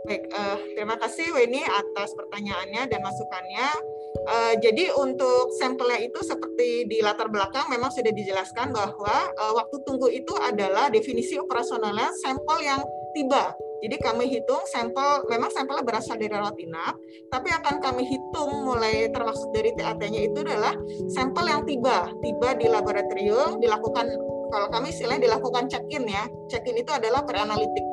[0.00, 3.68] Baik, uh, terima kasih Weni atas pertanyaannya dan masukannya.
[4.26, 9.76] Uh, jadi untuk sampelnya itu seperti di latar belakang memang sudah dijelaskan bahwa uh, waktu
[9.84, 12.80] tunggu itu adalah definisi operasionalnya sampel yang
[13.12, 17.00] tiba jadi kami hitung sampel, memang sampelnya berasal dari rawat inap,
[17.32, 20.76] tapi akan kami hitung mulai termasuk dari TAT-nya itu adalah
[21.08, 24.06] sampel yang tiba, tiba di laboratorium, dilakukan
[24.50, 26.26] kalau kami istilahnya dilakukan check-in ya.
[26.50, 27.86] Check-in itu adalah preanalitik.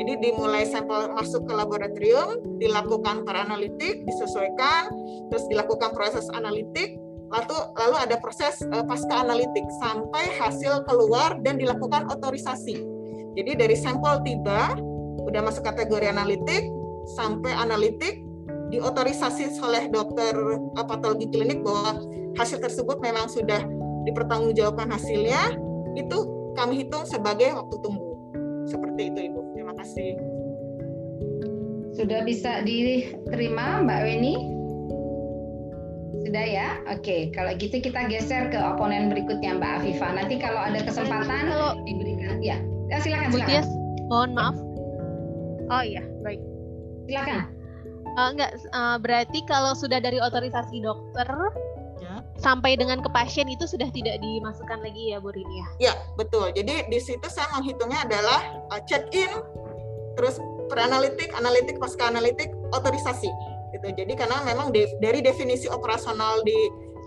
[0.00, 4.88] Jadi dimulai sampel masuk ke laboratorium, dilakukan analitik, disesuaikan,
[5.28, 6.96] terus dilakukan proses analitik,
[7.28, 12.78] lalu lalu ada proses uh, pasca analitik sampai hasil keluar dan dilakukan otorisasi.
[13.36, 14.74] Jadi dari sampel tiba,
[15.28, 16.72] udah masuk kategori analitik,
[17.14, 18.24] sampai analitik,
[18.72, 20.32] diotorisasi oleh dokter
[20.88, 22.00] patologi klinik bahwa
[22.40, 23.60] hasil tersebut memang sudah
[24.08, 25.56] dipertanggungjawabkan hasilnya,
[25.96, 26.18] itu
[26.56, 28.08] kami hitung sebagai waktu tunggu.
[28.68, 29.40] Seperti itu Ibu.
[29.56, 30.16] Terima kasih.
[31.96, 34.34] Sudah bisa diterima Mbak Weni?
[36.28, 36.68] Sudah ya?
[36.92, 40.08] Oke, kalau gitu kita geser ke oponen berikutnya Mbak Afifa.
[40.12, 42.60] Nanti kalau ada kesempatan kalau diberikan ya.
[42.92, 43.54] ya silakan silakan.
[43.64, 43.68] Yes,
[44.12, 44.67] mohon maaf.
[45.68, 46.40] Oh iya, baik.
[47.08, 47.52] Silakan.
[48.18, 51.28] Uh, enggak, uh, berarti kalau sudah dari otorisasi dokter,
[52.38, 55.68] sampai dengan ke pasien itu sudah tidak dimasukkan lagi ya Bu Rini ya?
[55.90, 56.54] Ya betul.
[56.54, 59.30] Jadi di situ saya menghitungnya adalah uh, check in,
[60.14, 60.38] terus
[60.70, 63.28] preanalitik, analitik, pasca analitik, otorisasi.
[63.74, 63.86] Gitu.
[63.92, 66.56] Jadi karena memang de dari definisi operasional di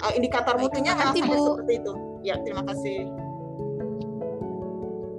[0.06, 1.93] uh, indikator mutunya memang seperti itu.
[2.21, 3.08] Ya terima kasih.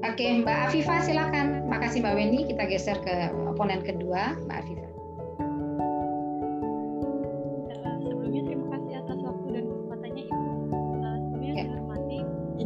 [0.02, 1.61] Oke Mbak Afifa silakan.
[1.72, 2.40] Makasih Mbak Weni.
[2.44, 4.92] Kita geser ke oponen kedua Mbak Afifa.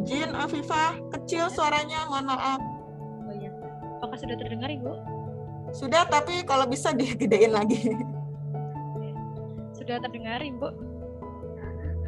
[0.06, 2.62] izin Afifah, kecil suaranya, mohon maaf.
[3.26, 3.50] Oh iya.
[3.98, 4.92] Apakah sudah terdengar Ibu?
[5.74, 7.90] Sudah, tapi kalau bisa digedein lagi.
[9.74, 10.68] Sudah terdengar Ibu?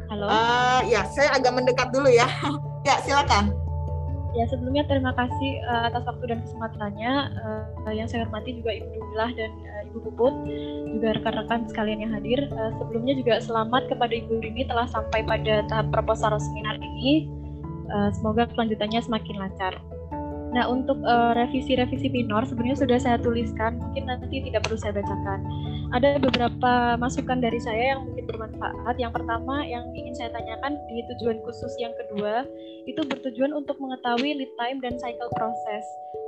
[0.09, 0.25] Halo?
[0.25, 2.31] Uh, ya, saya agak mendekat dulu ya.
[2.87, 3.51] ya, silakan.
[4.37, 7.13] Ya, sebelumnya terima kasih uh, atas waktu dan kesempatannya.
[7.41, 10.33] Uh, yang saya hormati juga Ibu Dumilah dan uh, Ibu Puput,
[10.93, 12.45] juga rekan-rekan sekalian yang hadir.
[12.53, 17.25] Uh, sebelumnya juga selamat kepada Ibu Rini telah sampai pada tahap proposal seminar ini.
[17.89, 19.73] Uh, semoga kelanjutannya semakin lancar.
[20.49, 25.39] Nah, untuk uh, revisi-revisi minor sebenarnya sudah saya tuliskan, mungkin nanti tidak perlu saya bacakan.
[25.93, 28.95] Ada beberapa masukan dari saya yang mungkin bermanfaat.
[28.97, 32.45] Yang pertama yang ingin saya tanyakan di tujuan khusus yang kedua,
[32.89, 35.85] itu bertujuan untuk mengetahui lead time dan cycle proses.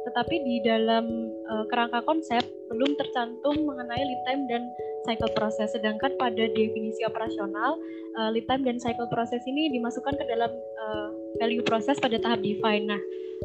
[0.10, 1.06] Tetapi di dalam
[1.50, 4.70] uh, kerangka konsep belum tercantum mengenai lead time dan
[5.06, 5.72] cycle proses.
[5.74, 7.78] Sedangkan pada definisi operasional,
[8.18, 11.10] uh, lead time dan cycle proses ini dimasukkan ke dalam uh,
[11.40, 12.90] value proses pada tahap define.
[12.90, 13.02] Nah,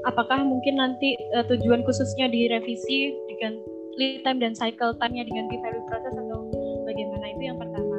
[0.09, 3.57] apakah mungkin nanti uh, tujuan khususnya direvisi dengan
[3.97, 6.41] lead time dan cycle time-nya diganti value proses atau
[6.85, 7.25] bagaimana?
[7.33, 7.99] Itu yang pertama.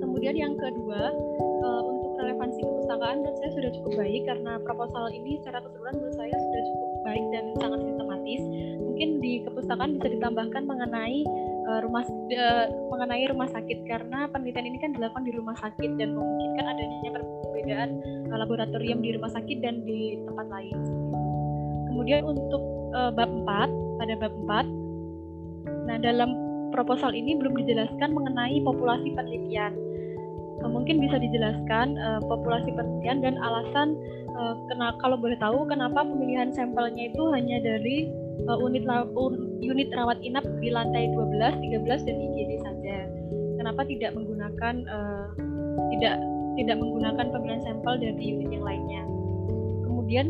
[0.00, 1.12] Kemudian yang kedua,
[1.62, 6.16] uh, untuk relevansi kepustakaan dan saya sudah cukup baik karena proposal ini secara keseluruhan menurut
[6.16, 8.42] saya sudah cukup baik dan sangat sistematis.
[8.82, 11.20] Mungkin di kepustakaan bisa ditambahkan mengenai
[11.68, 16.14] uh, rumah uh, mengenai rumah sakit karena penelitian ini kan dilakukan di rumah sakit dan
[16.14, 17.90] memungkinkan adanya perbedaan
[18.30, 20.76] uh, laboratorium di rumah sakit dan di tempat lain.
[21.92, 22.62] Kemudian untuk
[22.96, 26.30] uh, bab 4 pada bab 4 nah dalam
[26.70, 29.74] proposal ini belum dijelaskan mengenai populasi penelitian.
[30.62, 33.98] Uh, mungkin bisa dijelaskan uh, populasi penelitian dan alasan
[34.72, 38.08] kena, kalau boleh tahu kenapa pemilihan sampelnya itu hanya dari
[38.48, 38.82] uh, unit
[39.62, 42.96] unit rawat inap di lantai 12, 13 dan IGD saja.
[43.62, 45.26] Kenapa tidak menggunakan uh,
[45.94, 46.18] tidak
[46.58, 49.02] tidak menggunakan pemilihan sampel dari unit yang lainnya?
[49.86, 50.26] Kemudian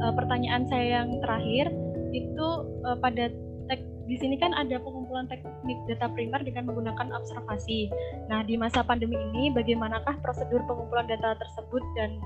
[0.00, 1.68] uh, pertanyaan saya yang terakhir
[2.10, 2.48] itu
[2.88, 3.30] uh, pada
[3.70, 7.92] tek, di sini kan ada pengumpulan teknik data primer dengan menggunakan observasi.
[8.32, 12.18] Nah, di masa pandemi ini bagaimanakah prosedur pengumpulan data tersebut dan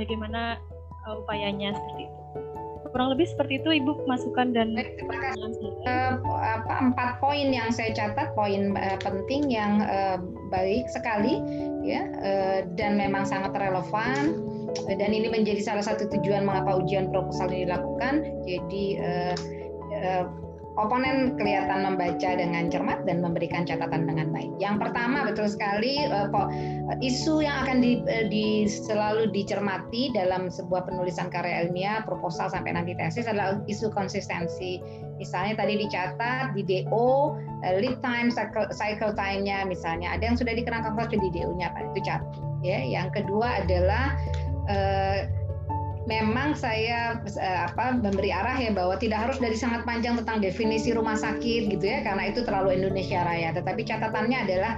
[0.00, 0.58] bagaimana
[1.06, 2.53] uh, upayanya seperti itu?
[2.94, 8.70] Kurang lebih seperti itu ibu masukan dan uh, apa empat poin yang saya catat poin
[8.78, 10.22] uh, penting yang uh,
[10.54, 11.42] baik sekali
[11.82, 14.38] ya uh, dan memang sangat relevan.
[14.74, 18.26] Dan ini menjadi salah satu tujuan mengapa ujian proposal ini dilakukan.
[18.42, 19.34] Jadi uh,
[19.94, 20.24] uh,
[20.74, 24.50] oponen kelihatan membaca dengan cermat dan memberikan catatan dengan baik.
[24.58, 26.26] Yang pertama betul sekali uh,
[26.98, 32.74] isu yang akan di, uh, di, selalu dicermati dalam sebuah penulisan karya ilmiah, proposal sampai
[32.74, 34.82] nanti tesis adalah isu konsistensi.
[35.22, 37.38] Misalnya tadi dicatat di DO
[37.78, 42.34] lead time cycle, cycle time-nya misalnya ada yang sudah dikerangkan di DO-nya Pak itu catat.
[42.64, 44.16] Ya, yang kedua adalah
[46.04, 50.92] memang saya uh, apa memberi arah ya bahwa tidak harus dari sangat panjang tentang definisi
[50.92, 53.56] rumah sakit gitu ya karena itu terlalu Indonesia Raya.
[53.56, 54.72] Tetapi catatannya adalah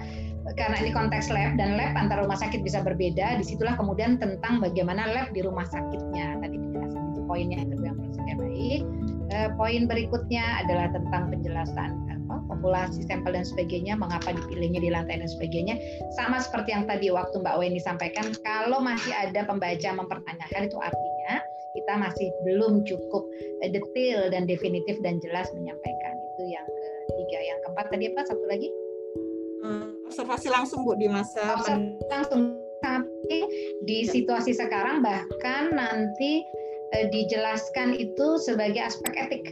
[0.54, 4.62] karena ini konteks lab dan lab antara rumah sakit bisa berbeda, di situlah kemudian tentang
[4.62, 6.38] bagaimana lab di rumah sakitnya.
[6.38, 8.82] Tadi penjelasan itu poinnya yang menurut saya baik.
[9.26, 15.24] Uh, poin berikutnya adalah tentang penjelasan apa, populasi sampel dan sebagainya, mengapa dipilihnya di lantai
[15.24, 15.80] dan sebagainya.
[16.20, 21.40] Sama seperti yang tadi waktu Mbak Weni sampaikan, kalau masih ada pembaca mempertanyakan itu artinya
[21.72, 23.24] kita masih belum cukup
[23.72, 26.12] detail dan definitif dan jelas menyampaikan.
[26.36, 26.66] Itu yang
[27.12, 27.38] ketiga.
[27.40, 28.20] Yang keempat tadi apa?
[28.28, 28.68] Satu lagi?
[29.64, 32.42] Uh, observasi langsung bu di masa observasi langsung.
[32.84, 33.40] Tapi
[33.88, 34.12] di ya.
[34.12, 36.44] situasi sekarang bahkan nanti
[36.96, 39.44] uh, dijelaskan itu sebagai aspek etik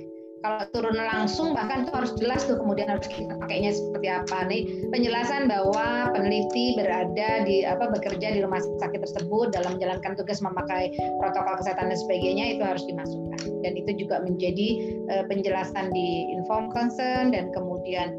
[0.44, 4.44] kalau turun langsung bahkan itu harus jelas tuh kemudian harus kita pakainya seperti apa.
[4.44, 10.44] Nih penjelasan bahwa peneliti berada di apa bekerja di rumah sakit tersebut dalam menjalankan tugas
[10.44, 13.40] memakai protokol kesehatan dan sebagainya itu harus dimasukkan.
[13.64, 14.68] Dan itu juga menjadi
[15.16, 18.12] uh, penjelasan di inform concern dan kemudian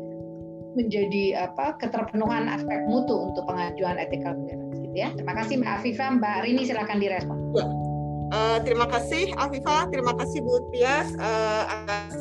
[0.73, 5.13] menjadi apa keterpenuhan aspek mutu untuk pengajuan ethical clearance gitu ya.
[5.13, 6.09] Terima kasih Mbak Afifah.
[6.17, 7.37] Mbak Rini silakan direspon.
[7.53, 7.84] Ya.
[8.33, 12.13] Uh, terima kasih Afifah, terima kasih Bu Tias uh, atas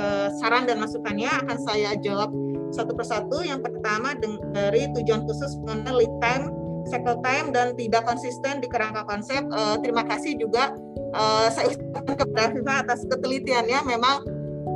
[0.00, 1.28] uh, saran dan masukannya.
[1.28, 2.32] Akan saya jawab
[2.72, 3.44] satu persatu.
[3.44, 4.16] Yang pertama
[4.56, 6.48] dari tujuan khusus mengenai lead time,
[6.88, 9.44] cycle time dan tidak konsisten di kerangka konsep.
[9.52, 10.72] Uh, terima kasih juga
[11.12, 13.80] uh, saya ucapkan kepada Afifah atas ketelitiannya.
[13.84, 14.16] Memang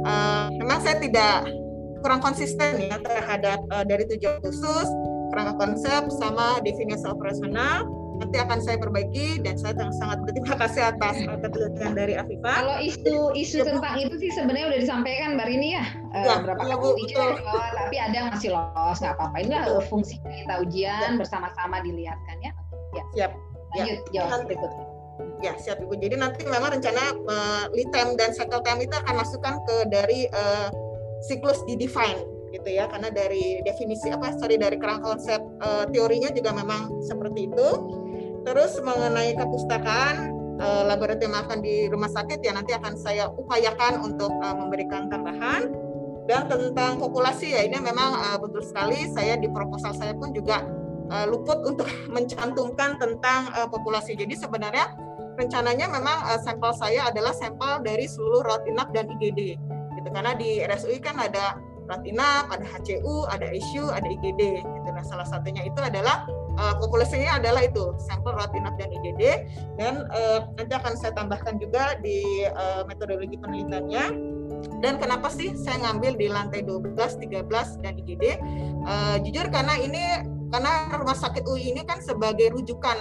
[0.04, 1.48] uh, memang saya tidak
[2.04, 4.88] kurang konsisten ya terhadap uh, dari tujuan khusus,
[5.32, 11.16] kerangka konsep sama definisi operasional nanti akan saya perbaiki dan saya sangat berterima kasih atas
[11.42, 12.50] ketelitian dari Afifa.
[12.62, 16.38] Kalau isu isu ya, tentang itu sih sebenarnya udah disampaikan Mbak Rini ya, ya uh,
[16.46, 19.36] berapa ya, kali ujian, oh, tapi ada yang masih lolos nggak apa-apa.
[19.42, 19.82] Inilah betul.
[19.90, 21.18] fungsi kita ujian ya.
[21.18, 22.52] bersama-sama dilihatkan ya.
[22.94, 23.04] Ya.
[23.14, 23.32] Siap.
[23.74, 23.82] Ya.
[23.82, 24.22] Lanjut ya.
[24.22, 24.86] jawab berikutnya.
[25.42, 25.94] Ya siap Ibu.
[25.98, 30.26] Jadi nanti memang rencana uh, lead time dan cycle time itu akan masukkan ke dari
[30.30, 30.70] uh,
[31.26, 36.30] siklus di define gitu ya karena dari definisi apa sorry dari kerangka konsep uh, teorinya
[36.30, 37.68] juga memang seperti itu
[38.44, 40.16] Terus mengenai kepustakaan
[40.60, 45.72] uh, laboratorium akan di rumah sakit ya nanti akan saya upayakan untuk uh, memberikan tambahan.
[46.24, 50.64] Dan tentang populasi ya ini memang uh, betul sekali saya di proposal saya pun juga
[51.28, 51.84] luput untuk
[52.16, 54.16] mencantumkan tentang populasi.
[54.16, 54.88] Jadi sebenarnya
[55.36, 59.60] rencananya memang sampel saya adalah sampel dari seluruh rawat inap dan IGD.
[60.00, 61.60] Gitu karena di RSUI kan ada
[61.92, 64.64] rawat inap, ada HCU, ada ICU, ada IGD.
[64.64, 64.88] Gitu.
[64.88, 66.24] Nah salah satunya itu adalah
[66.58, 69.22] uh, populasinya adalah itu sampel rawat inap dan IGD
[69.78, 74.34] dan uh, nanti akan saya tambahkan juga di uh, metodologi penelitiannya.
[74.80, 78.24] Dan kenapa sih saya ngambil di lantai 12, 13 dan IGD
[78.84, 80.04] uh, jujur karena ini
[80.52, 82.94] karena rumah sakit UI ini kan sebagai rujukan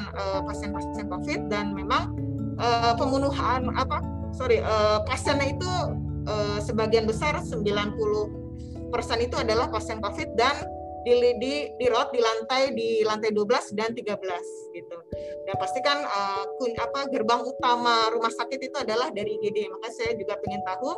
[0.49, 2.17] pasien-pasien uh, COVID dan memang
[2.57, 4.01] uh, pembunuhan apa
[4.33, 5.71] sorry uh, pasiennya itu
[6.25, 10.53] uh, sebagian besar 90 persen itu adalah pasien COVID dan
[11.03, 14.17] di di di road di lantai di lantai 12 dan 13
[14.75, 14.97] gitu.
[15.43, 19.67] Dan pastikan uh, kun, apa gerbang utama rumah sakit itu adalah dari IGD.
[19.67, 20.95] Maka saya juga ingin tahu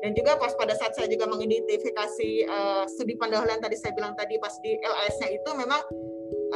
[0.00, 4.40] dan juga pas pada saat saya juga mengidentifikasi uh, studi pendahuluan tadi saya bilang tadi
[4.40, 5.82] pas di LAS-nya itu memang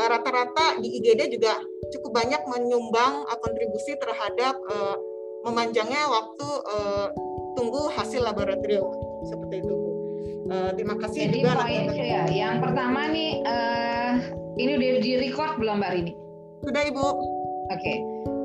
[0.00, 1.60] uh, rata-rata di IGD juga
[1.92, 4.96] cukup banyak menyumbang uh, kontribusi terhadap uh,
[5.44, 7.08] memanjangnya waktu uh,
[7.52, 8.88] tunggu hasil laboratorium
[9.28, 9.83] seperti itu.
[10.44, 11.56] Uh, terima kasih Jadi juga.
[11.56, 14.12] poin ya, yang pertama nih uh,
[14.60, 16.12] ini udah di record belum Mbak Rini?
[16.64, 17.00] Sudah Ibu.
[17.00, 17.80] Oke.
[17.80, 17.96] Okay.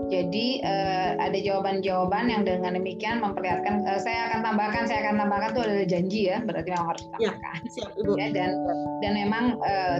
[0.10, 5.50] Jadi uh, ada jawaban-jawaban yang dengan demikian memperlihatkan uh, saya akan tambahkan saya akan tambahkan
[5.54, 7.54] itu adalah janji ya berarti memang harus ya, ditambahkan.
[7.62, 8.12] Ya, siap, Ibu.
[8.18, 8.50] Ya, dan
[9.06, 9.98] dan memang uh,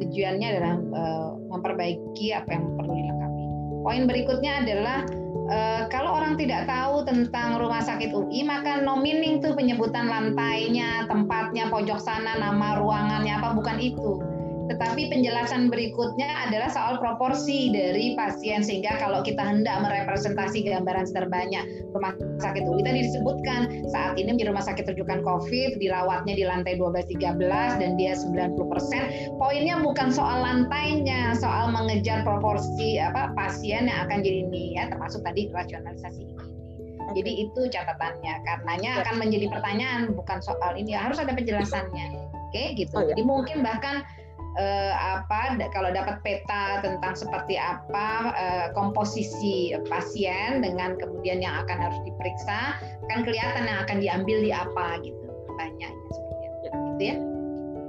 [0.00, 3.44] tujuannya adalah uh, memperbaiki apa yang perlu dilengkapi.
[3.84, 4.98] Poin berikutnya adalah
[5.50, 11.10] Uh, kalau orang tidak tahu tentang rumah sakit UI, maka no meaning tuh penyebutan lantainya,
[11.10, 14.22] tempatnya, pojok sana, nama ruangannya apa bukan itu.
[14.70, 21.66] Tetapi penjelasan berikutnya adalah soal proporsi dari pasien sehingga kalau kita hendak merepresentasi gambaran terbanyak
[21.90, 26.78] rumah sakit UI tadi disebutkan saat ini di rumah sakit rujukan COVID dirawatnya di lantai
[26.78, 29.42] 12 13 dan dia 90%.
[29.42, 35.26] Poinnya bukan soal lantainya, soal mengejar proporsi apa pasien yang akan jadi ini ya termasuk
[35.26, 36.46] tadi rasionalisasi ini.
[37.10, 38.34] Jadi itu catatannya.
[38.46, 42.30] Karenanya akan menjadi pertanyaan bukan soal ini harus ada penjelasannya.
[42.50, 42.94] Oke, gitu.
[42.98, 43.14] Oh, ya.
[43.14, 44.02] Jadi mungkin bahkan
[44.58, 51.78] eh, apa kalau dapat peta tentang seperti apa eh, komposisi pasien dengan kemudian yang akan
[51.90, 55.18] harus diperiksa kan kelihatan yang akan diambil di apa gitu
[55.50, 56.72] pertanyaannya seperti itu ya.
[56.74, 57.16] gitu ya.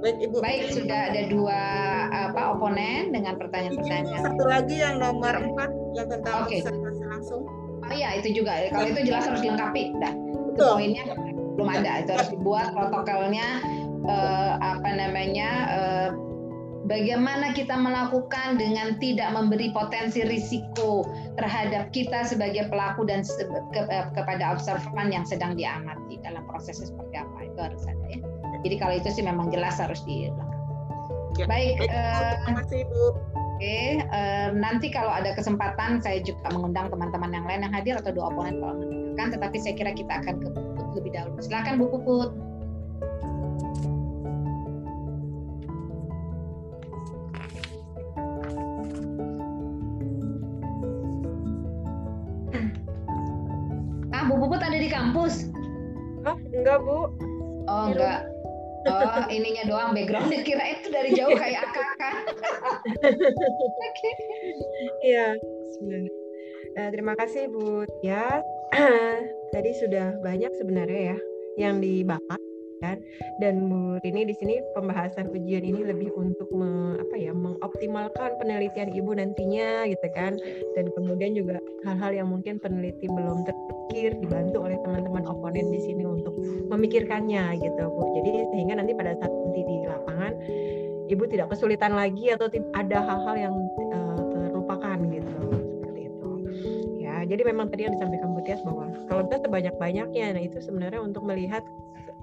[0.02, 0.36] Baik Ibu.
[0.42, 1.60] Baik sudah ada dua
[2.10, 4.22] apa oponen dengan pertanyaan-pertanyaan.
[4.26, 6.58] Satu lagi yang nomor empat yang tentang okay.
[6.58, 7.46] observasi langsung.
[7.86, 9.94] Oh iya itu juga kalau itu jelas harus dilengkapi.
[10.02, 10.10] Dah.
[10.58, 11.06] Itu poinnya
[11.54, 13.62] belum ada itu harus dibuat protokolnya
[14.08, 16.01] eh, apa namanya eh,
[16.82, 21.06] Bagaimana kita melakukan dengan tidak memberi potensi risiko
[21.38, 23.22] terhadap kita sebagai pelaku dan
[23.70, 28.18] ke, eh, kepada observan yang sedang diamati dalam prosesnya seperti apa itu harus ada ya.
[28.66, 30.58] Jadi kalau itu sih memang jelas harus dilengkapi.
[31.38, 33.04] Ya, baik, baik uh, terima kasih Ibu.
[33.32, 33.80] Oke,
[34.10, 38.34] uh, nanti kalau ada kesempatan saya juga mengundang teman-teman yang lain yang hadir atau dua
[38.34, 40.48] oponen kalau mendengarkan, tetapi saya kira kita akan ke
[40.98, 41.38] lebih dahulu.
[41.38, 42.51] Silakan Bu Puput.
[54.32, 55.52] Bu Puput ada di kampus?
[56.24, 57.12] Oh, enggak, Bu.
[57.68, 58.24] Oh, enggak.
[58.88, 61.86] Oh, ininya doang backgroundnya kira itu dari jauh kayak akak
[63.78, 64.10] Oke.
[65.06, 65.38] Iya,
[66.80, 68.42] uh, terima kasih Bu Ya.
[69.54, 71.18] Tadi sudah banyak sebenarnya ya
[71.68, 72.51] yang dibahas
[72.82, 72.98] kan?
[73.38, 78.90] Dan Bu Rini di sini pembahasan ujian ini lebih untuk me, apa ya mengoptimalkan penelitian
[78.90, 80.34] Ibu nantinya gitu kan?
[80.74, 86.02] Dan kemudian juga hal-hal yang mungkin peneliti belum terpikir dibantu oleh teman-teman oponen di sini
[86.02, 86.34] untuk
[86.68, 88.02] memikirkannya gitu Bu.
[88.18, 90.32] Jadi sehingga nanti pada saat nanti di lapangan
[91.12, 93.54] Ibu tidak kesulitan lagi atau ada hal-hal yang
[93.92, 95.34] uh, terlupakan gitu.
[96.96, 101.04] Ya jadi memang tadi yang disampaikan Bu Tias bahwa kalau kita sebanyak-banyaknya nah itu sebenarnya
[101.04, 101.60] untuk melihat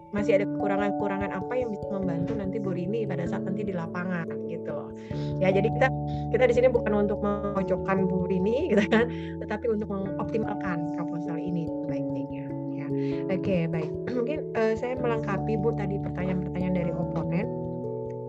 [0.10, 4.26] masih ada kekurangan-kekurangan apa yang bisa membantu nanti Bu Rini pada saat nanti di lapangan
[4.49, 4.89] gitu loh.
[5.38, 5.88] Ya jadi kita
[6.34, 9.05] kita di sini bukan untuk memojokkan Bu Rini gitu kan,
[9.45, 12.45] tetapi untuk mengoptimalkan proposal ini baik-baiknya.
[12.74, 12.88] Ya.
[13.30, 13.91] Oke baik.
[14.18, 17.47] Mungkin uh, saya melengkapi Bu tadi pertanyaan-pertanyaan dari oponen.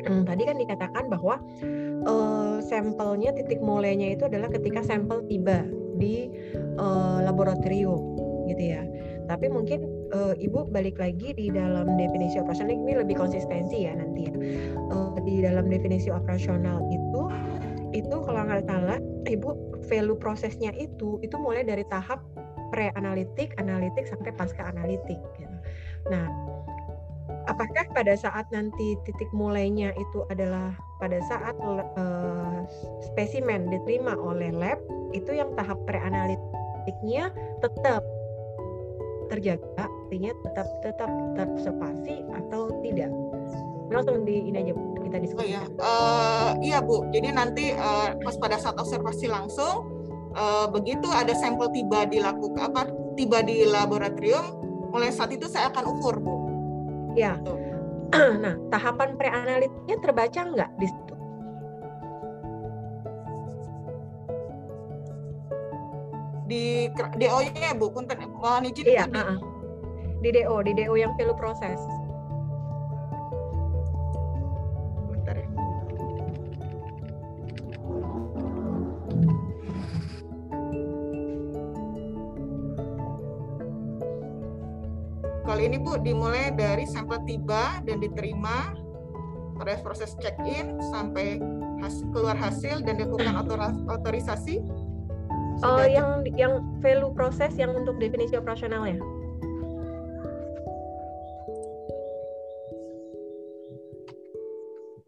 [0.01, 1.37] Hmm, tadi kan dikatakan bahwa
[2.09, 5.69] uh, sampelnya titik mulainya itu adalah ketika sampel tiba
[6.01, 6.33] di
[6.81, 8.01] uh, laboratorium
[8.49, 8.83] gitu ya.
[9.29, 14.29] Tapi mungkin uh, ibu balik lagi di dalam definisi operasional ini lebih konsistensi ya nanti
[14.29, 14.35] ya.
[14.91, 17.23] Uh, di dalam definisi operasional itu
[17.91, 19.55] itu kalau nggak salah ibu
[19.91, 22.23] value prosesnya itu itu mulai dari tahap
[22.71, 25.19] pre analitik, analitik sampai pasca analitik.
[25.35, 25.57] Gitu.
[26.07, 26.31] Nah,
[27.51, 30.71] apakah pada saat nanti titik mulainya itu adalah
[31.03, 32.63] pada saat uh,
[33.11, 34.79] spesimen diterima oleh lab
[35.11, 38.07] itu yang tahap pre analitiknya tetap
[39.31, 43.11] terjaga artinya tetap tetap terobservasi atau tidak
[43.91, 45.43] langsung di ini aja bu kita diskusi.
[45.43, 47.11] Oh iya, uh, iya bu.
[47.11, 49.91] Jadi nanti uh, pas pada saat observasi langsung,
[50.39, 52.87] uh, begitu ada sampel tiba dilakukan apa
[53.19, 54.55] tiba di laboratorium,
[54.95, 56.35] mulai saat itu saya akan ukur bu.
[57.19, 57.35] Ya.
[57.43, 57.55] Gitu.
[58.43, 61.10] nah tahapan preanalitiknya terbaca nggak di situ?
[66.51, 69.39] Di DO-nya ya Bu, punten mohon izin iya, di, uh,
[70.19, 71.79] di DO, di DO yang value proses.
[75.15, 75.49] Bentar ya.
[85.47, 88.75] Kali ini Bu dimulai dari sampel tiba dan diterima
[89.55, 91.39] pada proses check-in sampai
[91.79, 93.39] hasil, keluar hasil dan dilakukan
[93.87, 94.65] otorisasi
[95.61, 98.97] Oh, yang yang value proses yang untuk definisi operasionalnya.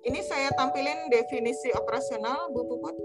[0.02, 2.96] Ini saya tampilin definisi operasional, Bu Puput.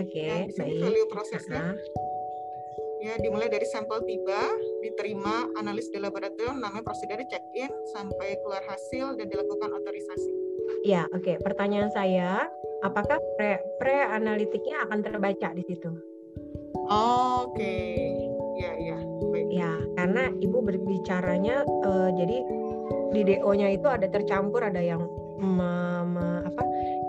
[0.00, 0.80] Oke, okay, ya, baik.
[0.80, 1.60] Value prosesnya.
[1.60, 2.02] Uh -huh.
[3.04, 4.40] Ya, dimulai dari sampel tiba,
[4.80, 10.32] diterima, analis di laboratorium, namanya prosedur check-in, sampai keluar hasil dan dilakukan otorisasi.
[10.88, 11.20] Ya, oke.
[11.20, 11.36] Okay.
[11.44, 12.48] Pertanyaan saya,
[12.80, 16.13] apakah pre pre analitiknya akan terbaca di situ?
[16.84, 18.28] Oke, okay.
[18.60, 18.98] ya ya.
[19.32, 19.46] Baik.
[19.48, 22.38] Ya, karena ibu berbicaranya uh, jadi
[23.14, 25.06] di DO-nya itu ada tercampur, ada yang
[25.38, 26.62] me, me, apa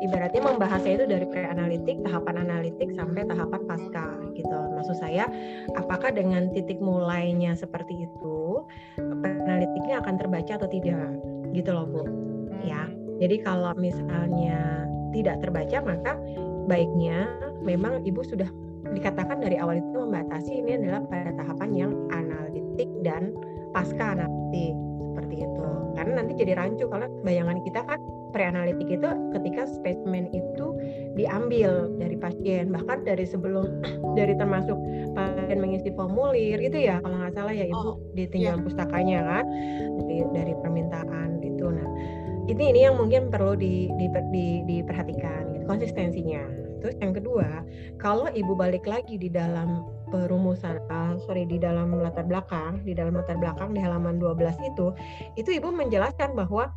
[0.05, 4.05] ibaratnya membahasnya itu dari pre-analitik, tahapan analitik sampai tahapan pasca
[4.38, 4.57] gitu.
[4.80, 5.26] Maksud saya,
[5.76, 8.63] apakah dengan titik mulainya seperti itu,
[9.23, 11.09] analitiknya akan terbaca atau tidak?
[11.51, 12.03] Gitu loh, Bu.
[12.63, 12.86] Ya.
[12.86, 13.19] Hmm.
[13.19, 16.13] Jadi kalau misalnya tidak terbaca, maka
[16.67, 17.30] baiknya
[17.63, 18.49] memang ibu sudah
[18.94, 23.34] dikatakan dari awal itu membatasi ini adalah pada tahapan yang analitik dan
[23.74, 24.76] pasca analitik
[25.16, 25.68] seperti itu.
[25.96, 28.00] Karena nanti jadi rancu kalau bayangan kita kan
[28.36, 30.76] preanalitik itu ketika spesimen itu
[31.16, 33.80] diambil dari pasien bahkan dari sebelum
[34.20, 34.76] dari termasuk
[35.16, 38.64] pasien mengisi formulir gitu ya kalau nggak salah ya ibu oh, ditinggal iya.
[38.68, 39.46] pustakanya kan
[40.04, 41.88] dari dari permintaan itu nah
[42.52, 46.44] ini ini yang mungkin perlu di, di, di, diperhatikan gitu, konsistensinya
[46.82, 47.63] Terus yang kedua,
[48.01, 53.17] kalau ibu balik lagi di dalam perumusan, uh, sorry di dalam latar belakang, di dalam
[53.17, 54.93] latar belakang di halaman 12 itu,
[55.36, 56.69] itu ibu menjelaskan bahwa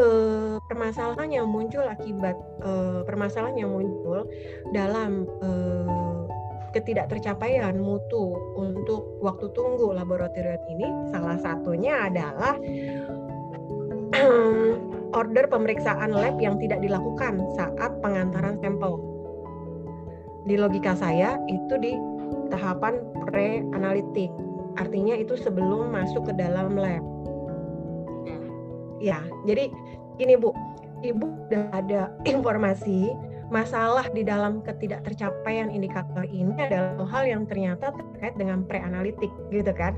[0.00, 2.34] uh, permasalahan yang muncul akibat
[2.64, 4.24] uh, permasalahan yang muncul
[4.72, 5.28] dalam
[6.72, 12.56] ketidaktercapaian mutu untuk waktu tunggu laboratorium ini salah satunya adalah
[15.20, 19.11] order pemeriksaan lab yang tidak dilakukan saat pengantaran sampel
[20.46, 21.92] di logika saya itu di
[22.50, 24.30] tahapan pre-analitik.
[24.80, 27.04] Artinya itu sebelum masuk ke dalam lab.
[29.02, 29.68] Ya, jadi
[30.16, 30.54] gini Bu,
[31.02, 32.00] Ibu sudah ada
[32.32, 33.10] informasi
[33.52, 39.92] masalah di dalam ketidaktercapaian indikator ini adalah hal yang ternyata terkait dengan preanalitik gitu kan.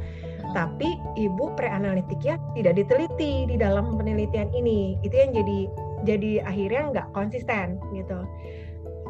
[0.50, 4.98] Tapi ibu preanalitik ya tidak diteliti di dalam penelitian ini.
[5.06, 5.58] Itu yang jadi
[6.02, 8.18] jadi akhirnya nggak konsisten gitu.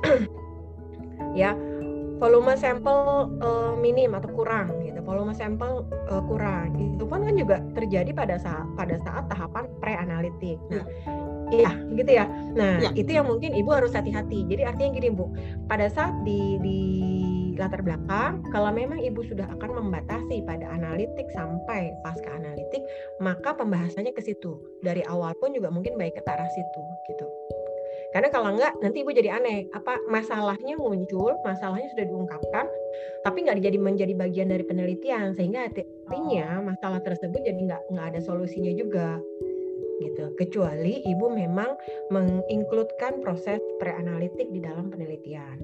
[1.35, 1.53] ya,
[2.23, 5.03] volume sampel uh, minim atau kurang gitu.
[5.05, 6.79] Volume sampel uh, kurang.
[6.97, 10.57] Itu pun kan juga terjadi pada saat pada saat tahapan preanalitik.
[10.73, 10.87] Nah,
[11.53, 12.25] Iya, gitu ya.
[12.57, 12.91] Nah, ya.
[12.97, 14.49] itu yang mungkin ibu harus hati-hati.
[14.49, 15.29] Jadi artinya gini bu,
[15.69, 16.81] pada saat di di
[17.55, 22.83] latar belakang, kalau memang ibu sudah akan membatasi pada analitik sampai pasca analitik,
[23.23, 24.59] maka pembahasannya ke situ.
[24.83, 26.83] Dari awal pun juga mungkin baik ke arah situ,
[27.13, 27.27] gitu.
[28.15, 29.67] Karena kalau enggak, nanti ibu jadi aneh.
[29.75, 32.71] Apa masalahnya muncul, masalahnya sudah diungkapkan,
[33.27, 38.21] tapi nggak jadi menjadi bagian dari penelitian, sehingga artinya masalah tersebut jadi nggak nggak ada
[38.23, 39.19] solusinya juga
[39.99, 40.31] gitu.
[40.39, 41.75] Kecuali ibu memang
[42.15, 45.59] menginkludkan proses preanalitik di dalam penelitian.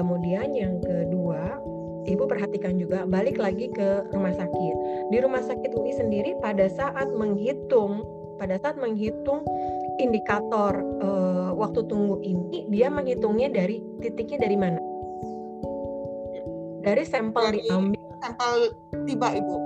[0.00, 1.60] Kemudian yang kedua,
[2.08, 4.74] ibu perhatikan juga balik lagi ke rumah sakit.
[5.12, 8.04] Di rumah sakit UI sendiri pada saat menghitung
[8.36, 9.40] pada saat menghitung
[9.98, 10.72] indikator
[11.02, 14.80] uh, waktu tunggu ini dia menghitungnya dari titiknya dari mana?
[16.86, 18.00] Dari sampel dari diambil.
[18.22, 18.54] sampel
[19.04, 19.56] tiba ibu.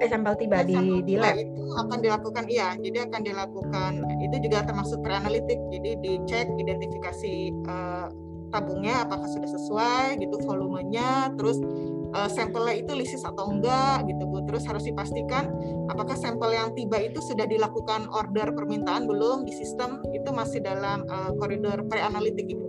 [0.00, 1.36] Eh sampel tiba di di lab.
[1.38, 7.34] itu akan dilakukan iya jadi akan dilakukan itu juga termasuk preanalitik jadi dicek identifikasi
[7.70, 8.10] uh,
[8.52, 11.56] tabungnya apakah sudah sesuai gitu volumenya terus
[12.12, 14.44] uh, sampelnya itu lisis atau enggak gitu Bu.
[14.44, 15.48] Terus harus dipastikan
[15.88, 21.08] apakah sampel yang tiba itu sudah dilakukan order permintaan belum di sistem itu masih dalam
[21.08, 22.66] uh, koridor preanalitik itu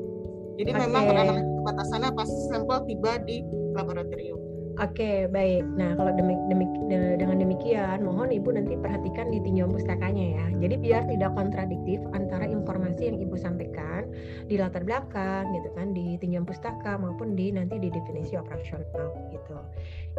[0.57, 0.81] jadi okay.
[0.85, 3.41] memang preanalitik batasannya pas sampel tiba di
[3.73, 5.61] laboratorium Oke, baik.
[5.77, 10.45] Nah, kalau demik, demik, dengan demikian, mohon Ibu nanti perhatikan di tinjauan pustakanya ya.
[10.65, 14.09] Jadi biar tidak kontradiktif antara informasi yang Ibu sampaikan
[14.49, 19.57] di latar belakang gitu kan, di tinjauan pustaka maupun di nanti di definisi operasional gitu.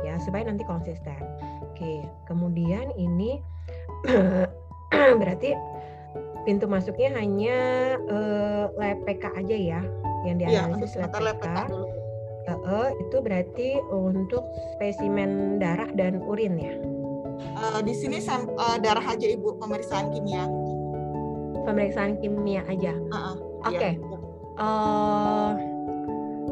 [0.07, 1.19] Ya, supaya nanti konsisten.
[1.75, 3.43] Oke, kemudian ini
[5.21, 5.51] berarti
[6.47, 7.59] pintu masuknya hanya
[8.07, 9.81] uh, lab PK aja ya
[10.23, 11.47] yang iya, dianalisis ya, lab PK.
[11.67, 12.04] Dulu
[12.45, 14.45] Uh, itu berarti untuk
[14.77, 16.75] spesimen darah dan urin ya?
[17.57, 20.45] Uh, di sini uh, darah aja ibu pemeriksaan kimia.
[21.65, 22.93] Pemeriksaan kimia aja.
[22.93, 23.77] Uh -uh, Oke.
[23.81, 23.93] Okay.
[23.97, 24.19] Iya.
[24.61, 25.51] Uh,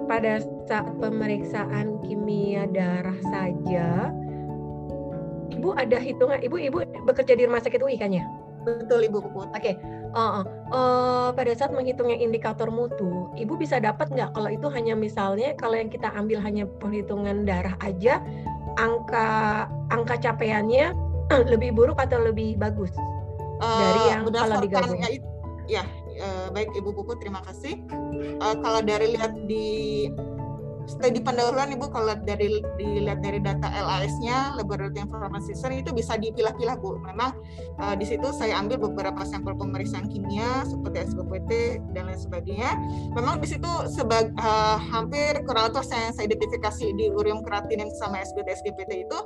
[0.08, 0.32] pada
[0.66, 4.10] saat pemeriksaan kimia darah saja,
[5.52, 6.40] ibu ada hitungan.
[6.40, 8.24] Ibu ibu bekerja di rumah sakit UI kan ya?
[8.64, 9.50] Betul Ibu Puput.
[9.52, 9.74] Oke.
[9.74, 9.74] Okay.
[10.12, 15.56] Uh, uh, pada saat menghitungnya indikator mutu, Ibu bisa dapat nggak kalau itu hanya misalnya
[15.56, 18.20] kalau yang kita ambil hanya perhitungan darah aja,
[18.76, 20.92] angka angka capaiannya
[21.52, 22.92] lebih buruk atau lebih bagus
[23.64, 25.00] uh, dari yang kalau digabung?
[25.00, 25.08] Ya,
[25.80, 25.84] ya
[26.20, 27.80] uh, baik Ibu Puput, terima kasih.
[28.42, 30.08] Uh, kalau dari lihat di
[30.86, 36.76] studi pendahuluan ibu kalau dari dilihat dari data LAS-nya Laboratory Information System itu bisa dipilah-pilah
[36.78, 36.98] bu.
[37.02, 37.34] Memang
[37.78, 41.50] uh, di situ saya ambil beberapa sampel pemeriksaan kimia seperti SBPT
[41.94, 42.70] dan lain sebagainya.
[43.14, 48.20] Memang di situ sebag, uh, hampir kurang lebih saya, saya identifikasi di urium kreatinin sama
[48.22, 49.18] SBT SGPT itu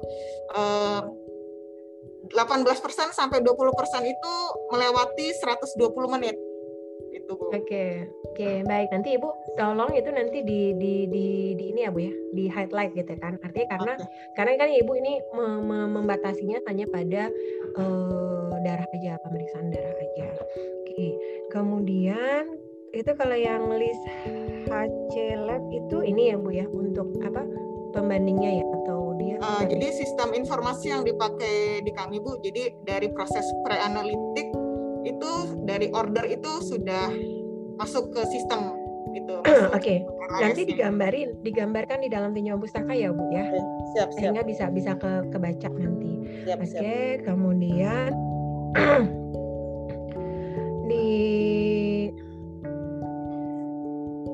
[0.55, 1.03] uh,
[2.27, 3.47] 18% sampai 20%
[4.03, 4.35] itu
[4.75, 6.35] melewati 120 menit
[7.27, 7.51] gitu Bu.
[7.51, 7.91] Oke, okay.
[8.07, 8.89] oke okay, baik.
[8.95, 11.27] Nanti Ibu tolong itu nanti di di di,
[11.59, 13.35] di ini ya Bu ya, di highlight gitu kan.
[13.43, 14.09] Artinya karena okay.
[14.39, 17.23] karena kan Ibu ini mem membatasinya hanya pada
[17.75, 20.29] uh, darah aja, pemeriksaan darah aja.
[20.39, 20.87] Oke.
[20.87, 21.11] Okay.
[21.51, 22.63] Kemudian
[22.95, 24.01] itu kalau yang list
[24.71, 27.43] HC Lab itu ini ya Bu ya untuk apa
[27.91, 29.37] pembandingnya ya atau dia?
[29.43, 34.49] Uh, jadi sistem informasi yang dipakai di kami Bu, jadi dari proses pre-analitik
[35.07, 35.33] itu
[35.63, 37.15] dari order itu sudah
[37.79, 38.75] masuk ke sistem
[39.15, 39.39] gitu.
[39.73, 39.73] Oke.
[39.73, 39.99] okay.
[40.43, 43.47] Nanti digambarin, digambarkan di dalam tinjauan pustaka ya Bu ya.
[43.47, 43.63] Siap,
[43.95, 44.09] siap.
[44.19, 46.13] Sehingga bisa bisa ke kebaca nanti.
[46.51, 47.23] Oke, okay.
[47.23, 48.11] kemudian
[50.91, 51.11] di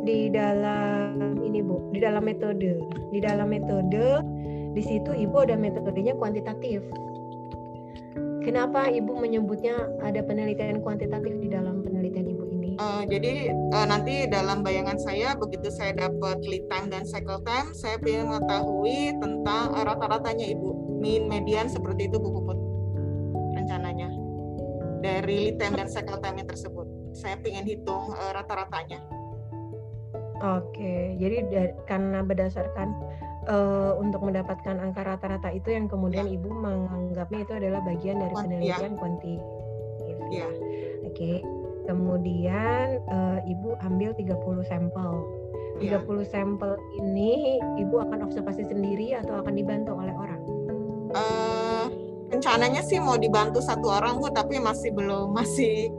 [0.02, 2.80] di dalam ini Bu, di dalam metode,
[3.12, 4.24] di dalam metode
[4.72, 6.80] di situ Ibu ada metodenya kuantitatif.
[8.42, 12.70] Kenapa Ibu menyebutnya ada penelitian kuantitatif di dalam penelitian Ibu ini?
[12.82, 17.70] Uh, jadi uh, nanti dalam bayangan saya begitu saya dapat lead time dan cycle time,
[17.70, 22.58] saya ingin mengetahui tentang uh, rata-ratanya Ibu, mean, median seperti itu Bu Puput
[23.54, 24.10] rencananya
[24.98, 26.86] dari lead time dan cycle time yang tersebut.
[27.14, 29.22] Saya ingin hitung uh, rata-ratanya
[30.42, 32.90] Oke, jadi dari, karena berdasarkan
[33.48, 36.36] uh, untuk mendapatkan angka rata-rata itu yang kemudian ya.
[36.36, 38.98] ibu menganggapnya itu adalah bagian dari penelitian ya.
[38.98, 40.16] kuantitatif.
[40.32, 40.48] Ya.
[41.04, 41.32] Oke,
[41.84, 45.12] kemudian uh, ibu ambil 30 sampel.
[45.80, 45.98] 30 ya.
[46.28, 46.72] sampel
[47.02, 50.40] ini ibu akan observasi sendiri atau akan dibantu oleh orang?
[51.12, 51.86] Uh,
[52.32, 55.92] rencananya sih mau dibantu satu orang bu, tapi masih belum masih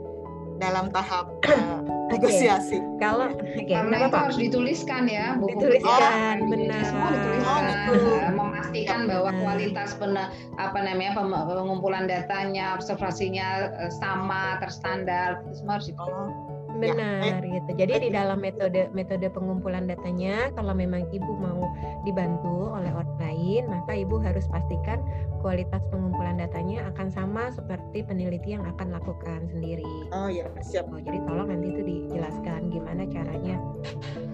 [0.58, 1.83] dalam tahap uh,
[2.16, 2.76] negosiasi.
[2.78, 2.98] Okay.
[3.02, 6.82] Kalau okay, karena itu harus dituliskan ya, buku dituliskan, oh, benar.
[6.86, 14.58] Semua dituliskan, oh, memastikan ya, bahwa kualitas benar apa namanya pengumpulan datanya, observasinya eh, sama,
[14.62, 16.30] terstandar, itu semua harus dituliskan.
[16.30, 16.53] Oh.
[16.74, 17.54] Benar ya.
[17.60, 17.70] gitu.
[17.78, 21.70] Jadi di dalam metode metode pengumpulan datanya kalau memang ibu mau
[22.02, 24.98] dibantu oleh orang lain, maka ibu harus pastikan
[25.44, 29.86] kualitas pengumpulan datanya akan sama seperti peneliti yang akan lakukan sendiri.
[30.10, 30.90] Oh iya, siap.
[30.90, 33.56] Oh, jadi tolong nanti itu dijelaskan gimana caranya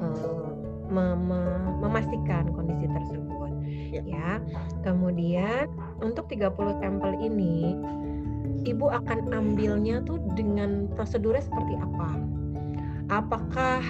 [0.01, 0.51] uh,
[1.81, 3.51] memastikan kondisi tersebut.
[3.91, 4.03] Ya.
[4.07, 4.31] ya.
[4.87, 5.67] Kemudian
[5.99, 7.75] untuk 30 sampel ini
[8.65, 12.11] ibu akan ambilnya tuh dengan prosedurnya seperti apa?
[13.11, 13.83] Apakah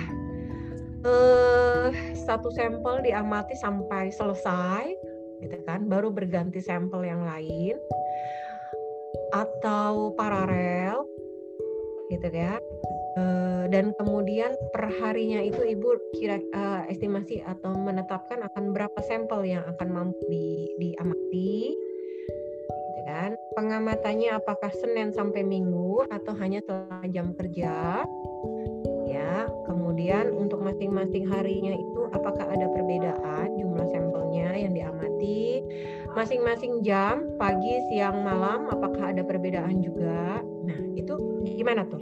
[1.04, 4.86] eh, satu sampel diamati sampai selesai,
[5.44, 5.88] gitu kan?
[5.90, 7.76] Baru berganti sampel yang lain,
[9.34, 11.04] atau paralel,
[12.10, 12.26] gitu?
[13.18, 19.42] Uh, dan kemudian per harinya itu ibu kira uh, estimasi atau menetapkan akan berapa sampel
[19.50, 21.74] yang akan mampu di, diamati
[23.10, 28.08] kan pengamatannya apakah Senin sampai Minggu atau hanya setelah jam kerja
[29.04, 35.60] ya kemudian untuk masing-masing harinya itu apakah ada perbedaan jumlah sampelnya yang diamati
[36.16, 42.00] masing-masing jam pagi siang malam apakah ada perbedaan juga nah itu gimana tuh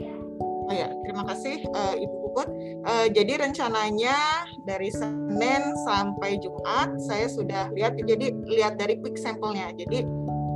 [0.69, 2.45] Oh ya, terima kasih uh, Ibu Puput.
[2.85, 9.73] Uh, jadi rencananya dari Senin sampai Jumat saya sudah lihat, jadi lihat dari quick sampelnya.
[9.73, 10.05] Jadi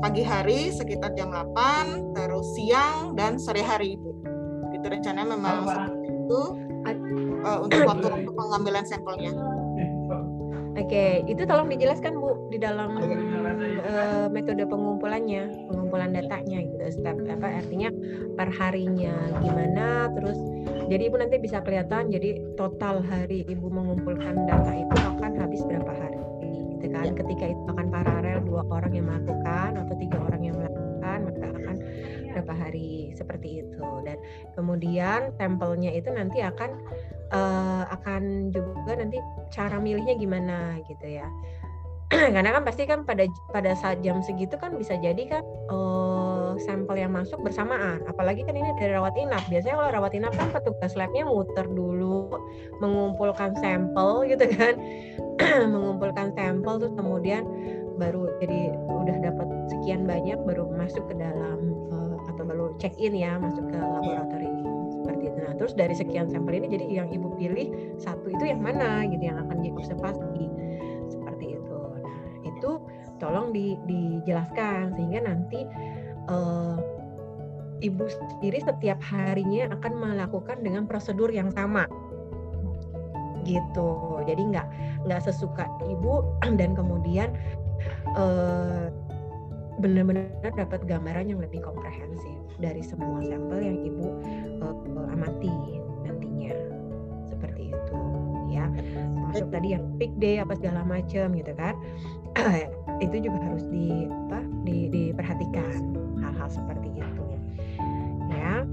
[0.04, 4.12] pagi hari sekitar jam 8, terus siang dan sore hari itu.
[4.76, 6.42] Itu rencananya memang seperti itu
[7.48, 9.32] uh, untuk waktu untuk pengambilan sampelnya.
[10.74, 17.00] Oke, itu tolong dijelaskan Bu di dalam uh, metode pengumpulannya, pengumpulan datanya gitu.
[17.00, 17.88] Step apa artinya
[18.36, 20.36] per harinya gimana, terus
[20.92, 25.94] jadi Ibu nanti bisa kelihatan jadi total hari Ibu mengumpulkan data itu akan habis berapa
[25.96, 26.13] hari
[26.84, 27.08] gitu kan.
[27.08, 27.14] Ya.
[27.16, 31.76] Ketika itu akan paralel dua orang yang melakukan atau tiga orang yang melakukan maka akan
[32.34, 34.18] berapa hari seperti itu dan
[34.58, 36.82] kemudian sampelnya itu nanti akan
[37.30, 39.22] uh, akan juga nanti
[39.54, 41.30] cara milihnya gimana gitu ya
[42.34, 46.96] karena kan pasti kan pada pada saat jam segitu kan bisa jadi kan uh, sampel
[47.00, 48.02] yang masuk bersamaan.
[48.06, 49.44] Apalagi kan ini dari rawat inap.
[49.50, 52.30] Biasanya kalau rawat inap kan petugas labnya muter dulu
[52.82, 54.76] mengumpulkan sampel gitu kan.
[55.74, 57.44] Mengumpulkan sampel terus kemudian
[57.98, 63.14] baru jadi udah dapat sekian banyak baru masuk ke dalam uh, atau baru check in
[63.14, 65.38] ya masuk ke laboratorium seperti itu.
[65.42, 69.22] Nah terus dari sekian sampel ini jadi yang ibu pilih satu itu yang mana gitu
[69.22, 70.54] yang akan diobservasi.
[72.64, 72.80] Itu
[73.20, 75.68] tolong di, dijelaskan sehingga nanti
[76.30, 76.78] uh,
[77.84, 81.86] ibu sendiri setiap harinya akan melakukan dengan prosedur yang sama.
[83.44, 83.92] Gitu.
[84.24, 84.68] Jadi nggak
[85.04, 86.24] nggak sesuka ibu
[86.60, 87.36] dan kemudian
[88.16, 88.88] uh,
[89.84, 94.08] benar-benar dapat gambaran yang lebih komprehensif dari semua sampel yang ibu
[94.64, 95.52] uh, amati
[96.08, 96.56] nantinya.
[97.28, 98.00] Seperti itu
[98.48, 98.72] ya.
[98.96, 101.76] Termasuk tadi yang peak day apa segala macam gitu kan.
[103.04, 107.24] Itu juga harus di apa di, diperhatikan hal-hal seperti itu
[108.32, 108.64] ya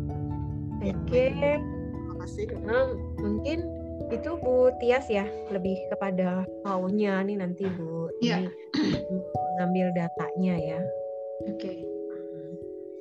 [0.80, 1.58] oke okay.
[1.58, 3.58] terima kasih nah, mungkin
[4.10, 8.46] itu Bu Tias ya lebih kepada maunya nih nanti Bu ya.
[9.58, 10.80] mengambil datanya ya
[11.46, 11.76] oke okay.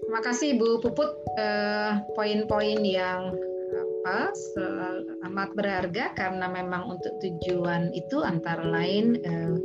[0.06, 3.32] terima kasih Bu Puput uh, poin-poin yang
[4.00, 4.32] apa
[5.28, 9.56] amat berharga karena memang untuk tujuan itu antara lain uh,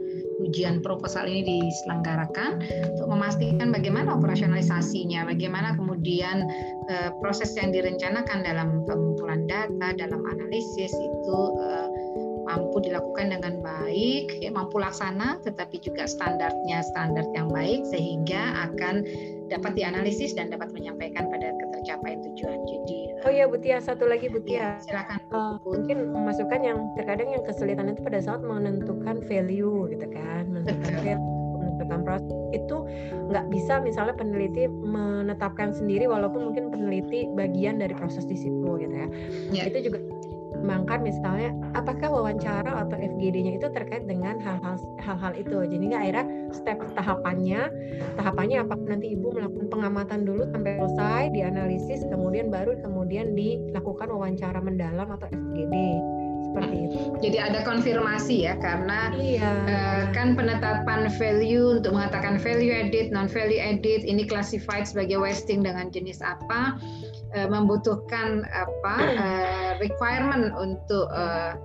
[0.43, 2.59] ujian proposal ini diselenggarakan
[2.99, 6.51] untuk memastikan bagaimana operasionalisasinya, bagaimana kemudian
[6.91, 11.89] uh, proses yang direncanakan dalam pengumpulan data, dalam analisis itu uh,
[12.45, 19.07] mampu dilakukan dengan baik, ya, mampu laksana, tetapi juga standarnya standar yang baik sehingga akan
[19.49, 22.59] dapat dianalisis dan dapat menyampaikan pada ketercapaian tujuan.
[23.25, 24.77] Oh iya Butia, satu lagi Butia.
[24.77, 25.17] Ya, silakan.
[25.33, 30.93] Uh, mungkin memasukkan yang terkadang yang kesulitan itu pada saat menentukan value gitu kan, menentukan
[31.01, 31.21] value,
[31.57, 32.77] menentukan proses itu
[33.33, 38.93] nggak bisa misalnya peneliti menetapkan sendiri walaupun mungkin peneliti bagian dari proses di situ gitu
[38.93, 39.09] ya.
[39.57, 39.63] ya.
[39.73, 39.99] Itu juga
[40.65, 45.61] mempertimbangkan misalnya apakah wawancara atau FGD-nya itu terkait dengan hal-hal hal-hal itu.
[45.69, 47.61] Jadi nggak akhirnya step tahapannya,
[48.17, 54.61] tahapannya apakah nanti ibu melakukan pengamatan dulu sampai selesai, dianalisis, kemudian baru kemudian dilakukan wawancara
[54.65, 55.75] mendalam atau FGD
[56.49, 56.84] seperti.
[57.25, 59.49] Jadi ada konfirmasi ya karena iya.
[59.65, 65.65] uh, kan penetapan value untuk mengatakan value edit, non value edit ini classified sebagai wasting
[65.65, 66.77] dengan jenis apa
[67.33, 71.57] uh, membutuhkan apa uh, requirement untuk uh,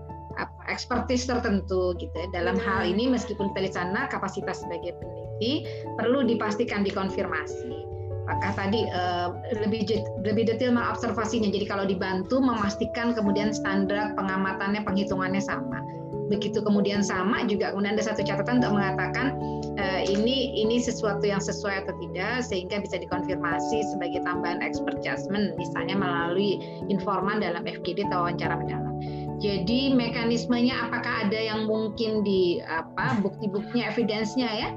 [0.72, 2.32] expertise tertentu gitu ya.
[2.32, 2.64] Dalam iya.
[2.64, 5.68] hal ini meskipun kita di sana kapasitas sebagai peneliti
[5.99, 7.99] perlu dipastikan dikonfirmasi
[8.30, 9.89] apakah tadi uh, lebih
[10.21, 11.49] lebih detail mengobservasinya.
[11.49, 15.82] Jadi kalau dibantu memastikan kemudian standar pengamatannya penghitungannya sama.
[16.30, 19.34] Begitu kemudian sama juga kemudian ada satu catatan untuk mengatakan
[19.82, 25.57] uh, ini ini sesuatu yang sesuai atau tidak sehingga bisa dikonfirmasi sebagai tambahan expert judgment
[25.57, 28.93] misalnya melalui informan dalam FGD atau wawancara mendalam.
[29.41, 34.69] Jadi mekanismenya apakah ada yang mungkin di apa bukti-buktinya evidence-nya ya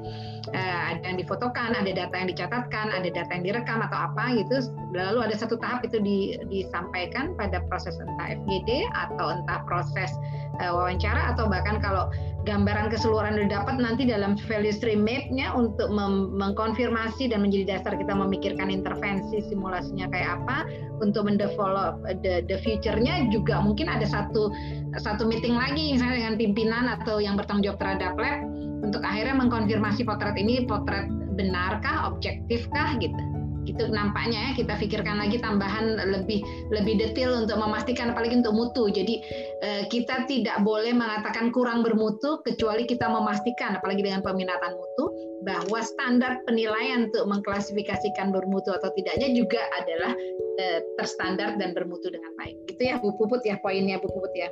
[0.50, 4.74] ada yang difotokan, ada data yang dicatatkan, ada data yang direkam atau apa gitu.
[4.90, 10.10] Lalu ada satu tahap itu di, disampaikan pada proses entah FGD atau entah proses
[10.58, 12.10] uh, wawancara atau bahkan kalau
[12.42, 15.86] gambaran keseluruhan didapat nanti dalam value stream map-nya untuk
[16.34, 20.66] mengkonfirmasi dan menjadi dasar kita memikirkan intervensi simulasinya kayak apa
[20.98, 24.50] untuk mendevelop the, the future-nya juga mungkin ada satu
[24.98, 28.42] satu meeting lagi misalnya dengan pimpinan atau yang bertanggung jawab terhadap lab
[28.82, 31.06] untuk akhirnya mengkonfirmasi potret ini potret
[31.38, 33.22] benarkah objektifkah gitu.
[33.62, 36.42] Gitu nampaknya ya kita pikirkan lagi tambahan lebih
[36.74, 38.90] lebih detail untuk memastikan apalagi untuk mutu.
[38.90, 39.22] Jadi
[39.62, 45.14] eh, kita tidak boleh mengatakan kurang bermutu kecuali kita memastikan apalagi dengan peminatan mutu
[45.46, 50.10] bahwa standar penilaian untuk mengklasifikasikan bermutu atau tidaknya juga adalah
[50.58, 52.58] eh, terstandar dan bermutu dengan baik.
[52.66, 54.50] Gitu ya Bu Puput ya poinnya Bu Puput ya.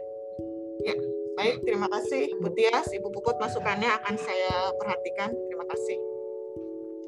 [0.87, 0.95] Ya
[1.39, 2.89] baik terima kasih Bu Tias.
[2.91, 5.31] Ibu Puput masukannya akan saya perhatikan.
[5.35, 5.99] Terima kasih.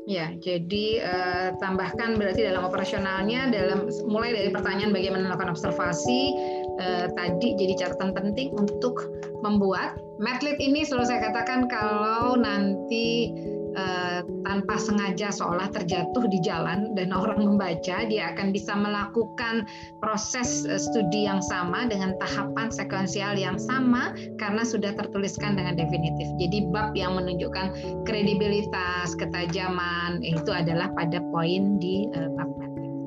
[0.02, 6.34] Ya, jadi uh, tambahkan berarti dalam operasionalnya dalam mulai dari pertanyaan bagaimana melakukan observasi
[6.82, 8.98] uh, tadi jadi catatan penting untuk
[9.46, 13.30] membuat Matlit ini selalu saya katakan kalau nanti
[13.72, 19.64] Eh, tanpa sengaja seolah terjatuh di jalan dan orang membaca, dia akan bisa melakukan
[20.04, 26.28] proses eh, studi yang sama dengan tahapan sekuensial yang sama karena sudah tertuliskan dengan definitif.
[26.36, 27.72] Jadi bab yang menunjukkan
[28.04, 32.52] kredibilitas, ketajaman itu adalah pada poin di uh, bab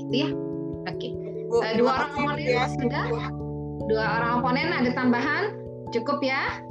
[0.02, 0.30] gitu ya.
[0.90, 1.14] Oke.
[1.54, 1.78] Okay.
[1.78, 3.06] dua orang oponen ya, sudah.
[3.86, 5.54] Dua orang oponen ada tambahan?
[5.94, 6.65] Cukup ya?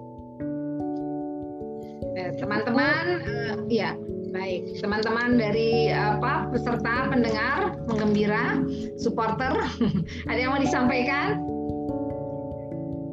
[2.14, 3.98] Eh, teman-teman uh, ya
[4.30, 4.78] baik.
[4.78, 8.60] Teman-teman dari apa peserta pendengar penggembira
[9.00, 9.50] supporter
[10.30, 11.40] ada yang mau disampaikan?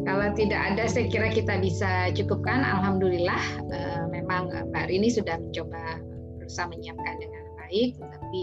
[0.02, 2.62] Kalau tidak ada saya kira kita bisa cukupkan.
[2.62, 3.42] Alhamdulillah
[3.74, 6.02] uh, memang Mbak Rini sudah mencoba
[6.42, 8.42] berusaha menyiapkan dengan baik tapi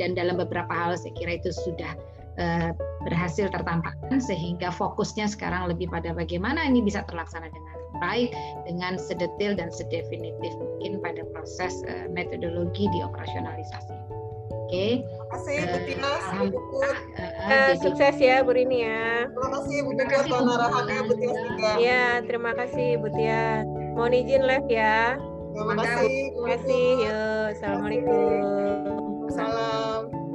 [0.00, 1.92] dan dalam beberapa hal saya kira itu sudah
[3.04, 8.34] berhasil tertampakkan sehingga fokusnya sekarang lebih pada bagaimana ini bisa terlaksana dengan baik
[8.64, 13.94] dengan sedetail dan sedefinitif mungkin pada proses uh, metodologi di operasionalisasi.
[14.70, 14.70] Oke.
[14.70, 14.92] Okay.
[15.02, 16.92] Terima kasih Bu eh, Tina, uh, uh,
[17.50, 19.26] uh, sukses ya Bu Rini ya.
[19.26, 20.18] Terima kasih Bu Tina
[20.58, 21.72] arahannya Bu Tia.
[21.78, 23.66] Ya, terima kasih Bu Tia.
[23.98, 25.18] Mohon izin live ya.
[25.50, 26.18] Terima kasih.
[26.30, 26.86] Terima kasih.
[27.02, 29.26] Yuk, assalamualaikum.
[29.34, 30.29] Salam.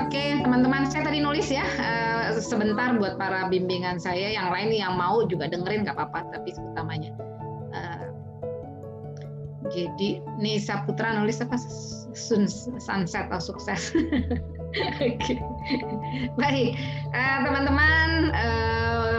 [0.00, 4.32] Oke, teman-teman, saya tadi nulis ya uh, sebentar buat para bimbingan saya.
[4.32, 7.12] Yang lain yang mau juga dengerin nggak apa-apa, tapi utamanya.
[7.76, 8.08] Uh,
[9.68, 11.60] jadi Nisa Putra nulis apa?
[12.16, 12.48] Sun,
[12.80, 13.92] sunset atau sukses.
[15.02, 15.34] Oke,
[16.38, 16.78] baik
[17.10, 18.30] uh, teman-teman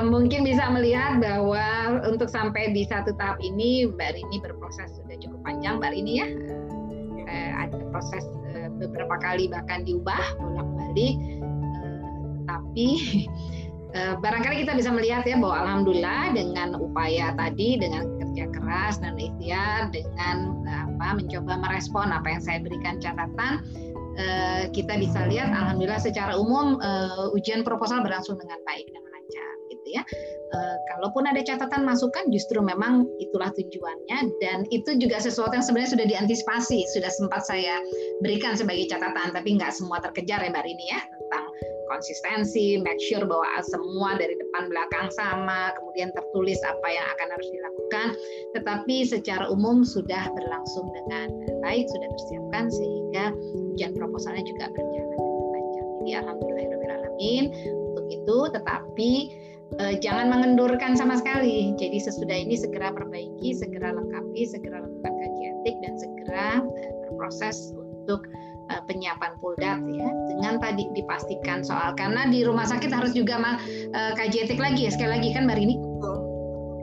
[0.07, 5.39] mungkin bisa melihat bahwa untuk sampai di satu tahap ini Mbak Rini berproses sudah cukup
[5.45, 6.27] panjang Mbak Rini ya.
[7.31, 8.25] Ada proses
[8.81, 10.19] beberapa kali bahkan diubah
[10.91, 11.15] bolak-balik
[11.75, 12.87] uh, tapi
[13.95, 19.15] uh, barangkali kita bisa melihat ya bahwa alhamdulillah dengan upaya tadi dengan kerja keras dan
[19.19, 23.63] ikhtiar dengan apa mencoba merespon apa yang saya berikan catatan
[24.19, 26.79] uh, kita bisa lihat alhamdulillah secara umum
[27.35, 28.87] ujian proposal berlangsung dengan baik.
[28.91, 29.03] dan
[29.91, 30.03] ya.
[30.51, 34.19] Eh, kalaupun ada catatan masukan justru memang itulah tujuannya.
[34.43, 37.79] Dan itu juga sesuatu yang sebenarnya sudah diantisipasi sudah sempat saya
[38.19, 39.31] berikan sebagai catatan.
[39.31, 41.45] Tapi nggak semua terkejar ya Mbak Rini ya tentang
[41.91, 47.49] konsistensi, make sure bahwa semua dari depan belakang sama, kemudian tertulis apa yang akan harus
[47.51, 48.07] dilakukan,
[48.55, 51.27] tetapi secara umum sudah berlangsung dengan
[51.59, 53.35] baik, sudah tersiapkan sehingga
[53.75, 55.85] ujian proposalnya juga berjalan dengan lancar.
[55.99, 56.51] Jadi alhamdulillah
[57.91, 59.11] untuk itu, tetapi
[59.79, 61.71] uh, jangan mengendurkan sama sekali.
[61.79, 67.71] Jadi sesudah ini segera perbaiki, segera lengkapi, segera lakukan kaji etik dan segera uh, berproses
[67.77, 68.27] untuk
[68.73, 74.11] uh, penyiapan puldat ya dengan tadi dipastikan soal karena di rumah sakit harus juga uh,
[74.17, 75.77] kaji etik lagi ya sekali lagi kan Mbak Rini.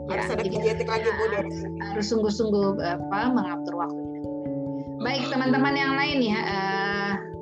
[0.08, 1.52] Ya, harus ada kaji etik lagi Bu dari
[1.92, 4.00] harus sungguh-sungguh apa mengatur waktu.
[5.04, 6.40] Baik teman-teman yang lain ya.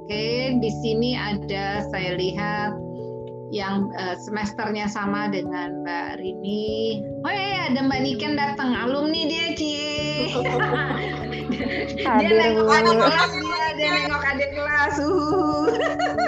[0.07, 2.86] Oke, okay, di sini ada saya lihat
[3.55, 7.03] yang uh, semesternya sama dengan Mbak Rini.
[7.22, 10.34] Oh iya, iya ada Mbak Niken datang, alumni dia Cie.
[12.20, 14.94] dia nengok adik kelas dia, dia nengok adik kelas.
[14.99, 15.66] Uh.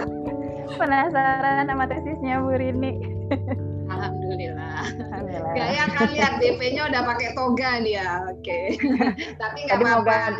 [0.79, 2.93] Penasaran sama tesisnya Bu Rini.
[3.89, 4.85] Alhamdulillah.
[5.11, 5.53] Alhamdulillah.
[5.57, 8.23] Gaya kan lihat DP-nya udah pakai toga dia.
[8.31, 8.77] Oke.
[8.77, 9.35] Okay.
[9.41, 10.37] Tapi nggak apa-apa.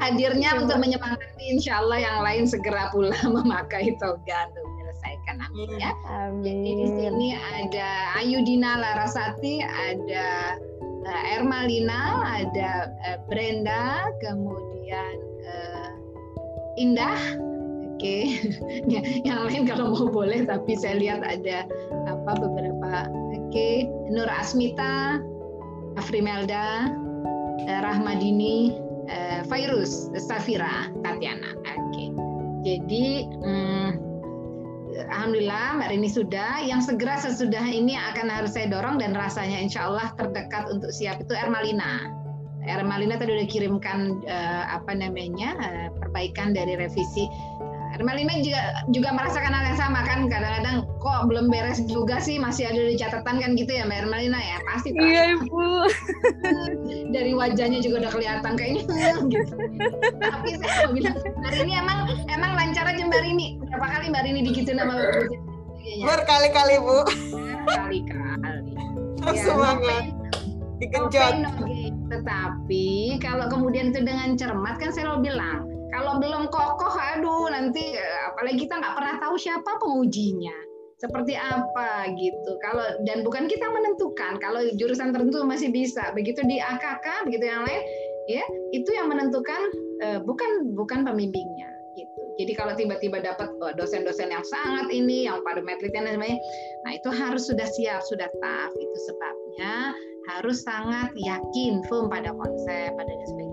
[0.00, 4.73] Hadirnya untuk menyemangati insya Allah yang lain segera pula memakai toga untuk
[5.34, 5.92] menyelesaikan amin ya.
[6.06, 6.42] Amin.
[6.64, 10.58] Jadi di sini ada Ayudina Larasati, ada
[11.04, 15.14] uh, Ermalina, ada uh, Brenda, kemudian
[15.46, 15.88] uh,
[16.78, 17.20] Indah.
[17.94, 18.52] Oke, okay.
[18.92, 21.62] ya, yang lain kalau mau boleh, tapi saya lihat ada
[22.10, 23.06] apa beberapa.
[23.06, 23.74] Oke, okay.
[24.10, 25.22] Nur Asmita,
[25.94, 26.90] Afrimelda,
[27.64, 28.74] Rahmadini,
[29.08, 31.54] uh, Virus, Safira, Tatiana.
[31.54, 32.08] Oke, okay.
[32.66, 33.06] jadi.
[33.40, 33.83] Hmm,
[35.10, 36.64] Alhamdulillah Mbak Rini sudah.
[36.64, 41.20] Yang segera sesudah ini akan harus saya dorong dan rasanya insya Allah terdekat untuk siap
[41.20, 42.08] itu Ermalina.
[42.64, 47.28] Ermalina tadi udah kirimkan uh, apa namanya uh, perbaikan dari revisi
[47.94, 52.66] Ermelina juga juga merasakan hal yang sama kan kadang-kadang kok belum beres juga sih masih
[52.66, 55.02] ada di catatan kan gitu ya Mbak Ermelina ya pasti Pak.
[55.02, 55.66] Iya Ibu.
[57.14, 58.82] Dari wajahnya juga udah kelihatan kayaknya
[59.34, 59.54] gitu.
[60.18, 61.16] Tapi saya mau bilang
[61.46, 63.48] hari ini emang emang lancar aja Mbak Rini.
[63.62, 65.06] Berapa kali Mbak Rini digituin sama Bu
[65.84, 66.98] Berkali-kali Bu.
[67.64, 68.72] Berkali-kali.
[69.24, 70.04] Ya, semangat.
[70.82, 71.34] Dikenjot.
[72.10, 72.86] Tetapi
[73.22, 77.94] kalau kemudian itu dengan cermat kan saya mau bilang kalau belum kokoh, aduh nanti
[78.34, 80.54] apalagi kita nggak pernah tahu siapa pengujinya
[80.98, 82.58] seperti apa gitu.
[82.58, 84.42] Kalau dan bukan kita menentukan.
[84.42, 86.10] Kalau jurusan tertentu masih bisa.
[86.18, 87.82] Begitu di AKK, begitu yang lain,
[88.26, 89.60] ya itu yang menentukan
[90.02, 92.22] uh, bukan bukan pembimbingnya gitu.
[92.42, 97.46] Jadi kalau tiba-tiba dapat oh, dosen-dosen yang sangat ini, yang pada metriknya nah itu harus
[97.46, 98.74] sudah siap, sudah tough.
[98.74, 99.94] Itu sebabnya
[100.34, 103.43] harus sangat yakin, firm pada konsep, pada dan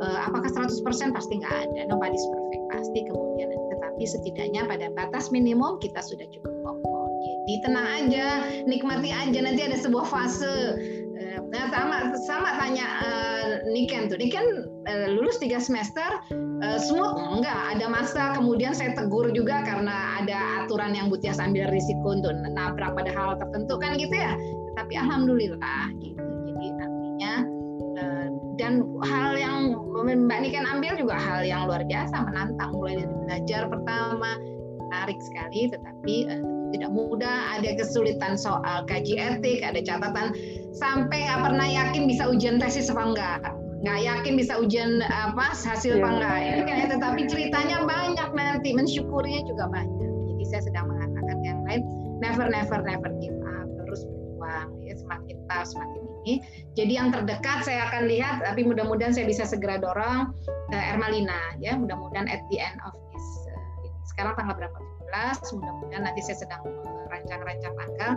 [0.00, 1.80] apakah 100% pasti nggak ada.
[1.88, 2.64] Nobody's perfect.
[2.72, 8.26] Pasti kemudian tetapi setidaknya pada batas minimum kita sudah cukup kokoh jadi tenang aja
[8.64, 9.38] nikmati aja.
[9.42, 10.54] Nanti ada sebuah fase.
[11.20, 14.16] Uh, nah sama sama tanya uh, Niken tuh.
[14.16, 16.06] Niken uh, lulus tiga semester
[16.62, 17.76] uh, smooth enggak.
[17.76, 22.94] Ada masa kemudian saya tegur juga karena ada aturan yang Butia ambil risiko untuk nabrak
[22.94, 24.38] pada hal tertentu kan gitu ya.
[24.78, 26.22] Tapi alhamdulillah gitu.
[26.22, 27.32] Jadi artinya
[28.60, 29.72] dan hal yang
[30.04, 32.76] Mbak Niken ambil juga hal yang luar biasa menantang.
[32.76, 34.36] Mulai dari belajar pertama
[34.76, 36.42] menarik sekali tetapi uh,
[36.76, 37.56] tidak mudah.
[37.56, 40.36] Ada kesulitan soal kaji etik ada catatan
[40.76, 43.40] sampai nggak pernah yakin bisa ujian tesis apa enggak.
[43.80, 46.10] Nggak yakin bisa ujian apa hasil apa iya.
[46.12, 46.36] enggak.
[46.44, 48.76] Ini kan tetapi ceritanya banyak nanti.
[48.76, 50.10] Mensyukurinya juga banyak.
[50.36, 51.80] Jadi saya sedang mengatakan yang lain.
[52.20, 53.68] Never never never give up.
[53.88, 54.94] Terus berjuang ya.
[55.00, 56.44] Semakin tough semakin ini.
[56.76, 60.32] Jadi yang terdekat saya akan lihat, tapi mudah-mudahan saya bisa segera dorong
[60.72, 61.76] uh, Ermalina ya.
[61.76, 63.60] Mudah-mudahan at the end of this uh,
[64.12, 64.78] sekarang tanggal berapa?
[65.10, 65.58] 17.
[65.58, 66.62] Mudah-mudahan nanti saya sedang
[67.10, 68.10] rancang-rancang tanggal.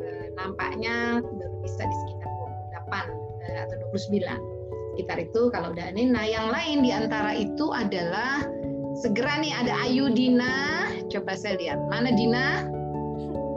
[0.00, 2.28] Uh, nampaknya baru bisa di sekitar
[2.88, 6.10] 28 uh, atau 29 sekitar itu kalau udah ini.
[6.10, 8.44] Nah yang lain di antara itu adalah
[8.98, 10.90] segera nih ada Ayu Dina.
[11.08, 12.79] Coba saya lihat mana Dina?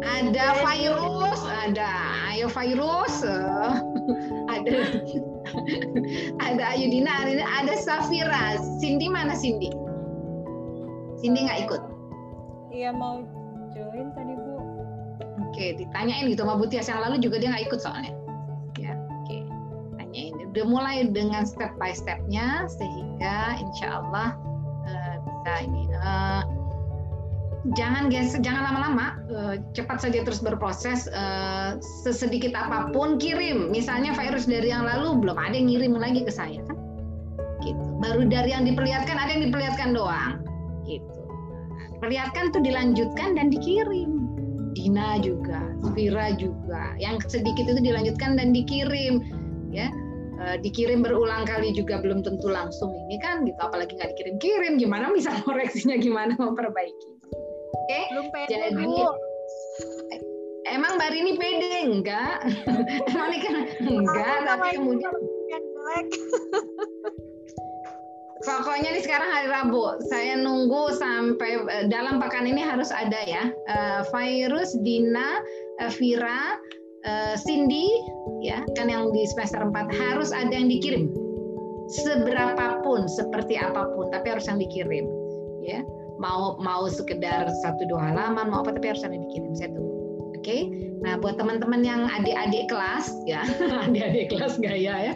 [0.04, 1.90] Ada virus, ada
[2.36, 3.16] ayo virus,
[4.56, 4.72] ada
[6.44, 8.60] ada Ayudina, ada Safira.
[8.84, 9.72] Cindy mana Cindy?
[11.24, 11.82] Cindy nggak ikut?
[12.74, 13.24] Iya mau
[13.72, 14.54] join tadi Bu.
[15.50, 18.12] Oke, ditanyain gitu sama Butias yang lalu juga dia nggak ikut soalnya.
[18.76, 19.38] Ya, oke.
[20.02, 20.34] Tanyain.
[20.52, 24.36] Udah mulai dengan step by stepnya sehingga insya Allah
[24.84, 25.84] uh, bisa ini.
[25.96, 26.63] Uh,
[27.72, 31.08] jangan guys, jangan lama-lama, uh, cepat saja terus berproses.
[31.08, 33.72] Uh, sesedikit apa pun kirim.
[33.72, 36.78] Misalnya virus dari yang lalu belum ada yang ngirim lagi ke saya kan,
[37.64, 37.84] gitu.
[38.04, 40.44] Baru dari yang diperlihatkan ada yang diperlihatkan doang,
[40.84, 41.24] gitu.
[42.04, 44.20] Perlihatkan tuh dilanjutkan dan dikirim.
[44.74, 45.62] Dina juga,
[45.94, 46.98] Vira juga.
[46.98, 49.22] Yang sedikit itu dilanjutkan dan dikirim,
[49.70, 49.88] ya
[50.60, 55.32] dikirim berulang kali juga belum tentu langsung ini kan gitu apalagi nggak dikirim-kirim gimana bisa
[55.48, 57.23] koreksinya gimana memperbaiki
[57.74, 57.90] Oke.
[57.90, 58.04] Okay?
[58.14, 59.06] Belum pede, Jadi, Bu.
[60.70, 62.38] emang Mbak Rini pede enggak?
[63.12, 65.14] emang ini kan enggak, tapi kemudian
[65.50, 66.08] jelek.
[68.44, 73.48] Pokoknya nih sekarang hari Rabu, saya nunggu sampai eh, dalam pekan ini harus ada ya.
[73.48, 75.40] Eh, virus, Dina,
[75.80, 76.60] eh, Vira,
[77.08, 77.88] eh, Cindy,
[78.44, 81.08] ya kan yang di semester 4 harus ada yang dikirim.
[82.04, 85.08] Seberapapun, seperti apa pun, tapi harus yang dikirim.
[85.64, 85.80] Ya,
[86.22, 89.54] mau mau sekedar satu dua halaman, mau apa tapi harus dikirim.
[89.58, 89.94] Saya tunggu.
[90.38, 90.68] Oke.
[91.04, 93.44] Nah, buat teman-teman yang adik-adik kelas ya,
[93.88, 95.14] adik-adik kelas gaya ya.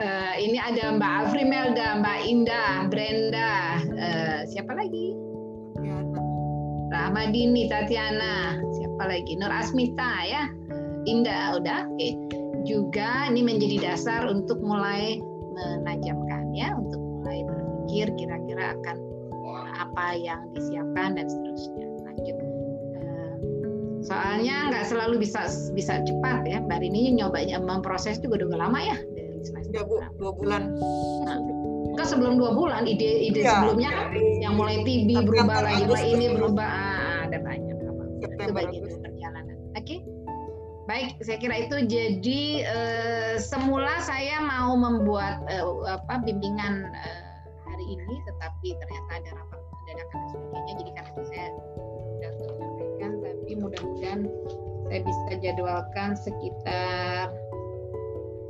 [0.00, 5.16] Eh, ini ada Mbak Afrimelda, Mbak Indah, Brenda, eh, siapa lagi?
[6.88, 9.36] Rahmadini, Tatiana, siapa lagi?
[9.36, 10.48] Nur Asmita ya.
[11.04, 11.88] Indah udah.
[11.92, 12.16] Oke.
[12.64, 15.20] Juga ini menjadi dasar untuk mulai
[15.56, 19.07] menajamkan ya, untuk mulai berpikir kira-kira akan
[19.78, 21.86] apa yang disiapkan dan seterusnya.
[22.04, 22.36] Lanjut.
[22.36, 23.32] Eh,
[24.02, 26.58] Soalnya nggak selalu bisa bisa cepat ya.
[26.62, 28.98] Mbak Rini nyobanya memproses juga udah lama ya
[29.38, 30.10] dari semester berapa?
[30.18, 30.62] dua bulan.
[31.94, 36.06] Enggak sebelum dua bulan ide-ide Iya, sebelumnya kan dari yang mulai TB September, berubah lagi,
[36.14, 38.02] ini berubah ah, ada banyak apa.
[38.22, 39.56] Itu bagian dari perjalanan.
[39.74, 39.96] Oke.
[40.88, 47.22] Baik, saya kira itu jadi eh, semula saya mau membuat eh, apa bimbingan eh,
[47.68, 49.57] hari ini tetapi ternyata ada rapat
[54.88, 57.30] saya bisa jadwalkan sekitar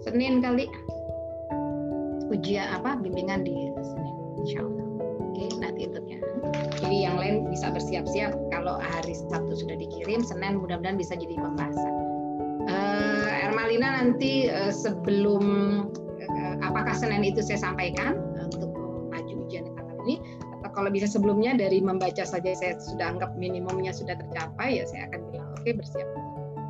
[0.07, 0.71] Senin kali.
[2.31, 2.97] Ujian apa?
[3.03, 4.15] Bimbingan di Senin
[4.45, 4.87] insya Allah.
[5.29, 6.19] Oke nanti untuknya
[6.79, 8.33] jadi yang lain bisa bersiap-siap.
[8.55, 11.95] Kalau hari Sabtu sudah dikirim Senin mudah-mudahan bisa jadi pembahasan.
[12.69, 15.45] Eh, Ermalina nanti eh, sebelum
[16.21, 18.73] eh, apakah Senin itu saya sampaikan untuk
[19.11, 20.17] maju ujian di tanggal ini?
[20.61, 25.07] Atau kalau bisa sebelumnya dari membaca saja saya sudah anggap minimumnya sudah tercapai ya saya
[25.13, 26.09] akan bilang oke bersiap.